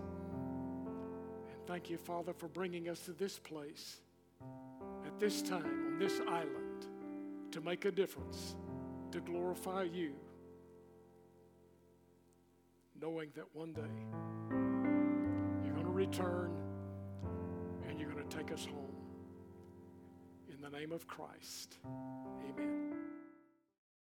Thank 1.72 1.90
you, 1.90 1.96
Father, 1.96 2.34
for 2.34 2.50
bringing 2.50 2.90
us 2.90 3.00
to 3.06 3.14
this 3.14 3.40
place 3.40 4.02
at 5.06 5.18
this 5.22 5.42
time 5.42 5.64
on 5.64 6.00
this 6.00 6.20
island 6.28 6.86
to 7.50 7.62
make 7.62 7.86
a 7.86 7.92
difference, 7.92 8.58
to 9.12 9.22
glorify 9.22 9.84
you 9.84 10.12
knowing 13.02 13.30
that 13.36 13.46
one 13.54 13.72
day 13.72 13.82
you're 15.64 15.74
going 15.74 15.86
to 15.86 15.94
return 15.94 16.52
and 17.88 17.98
you're 18.02 18.12
going 18.12 18.28
to 18.28 18.38
take 18.38 18.52
us 18.52 18.66
home. 18.66 18.92
In 20.54 20.60
the 20.60 20.78
name 20.78 20.92
of 20.92 21.08
Christ, 21.08 21.78
amen. 22.50 23.11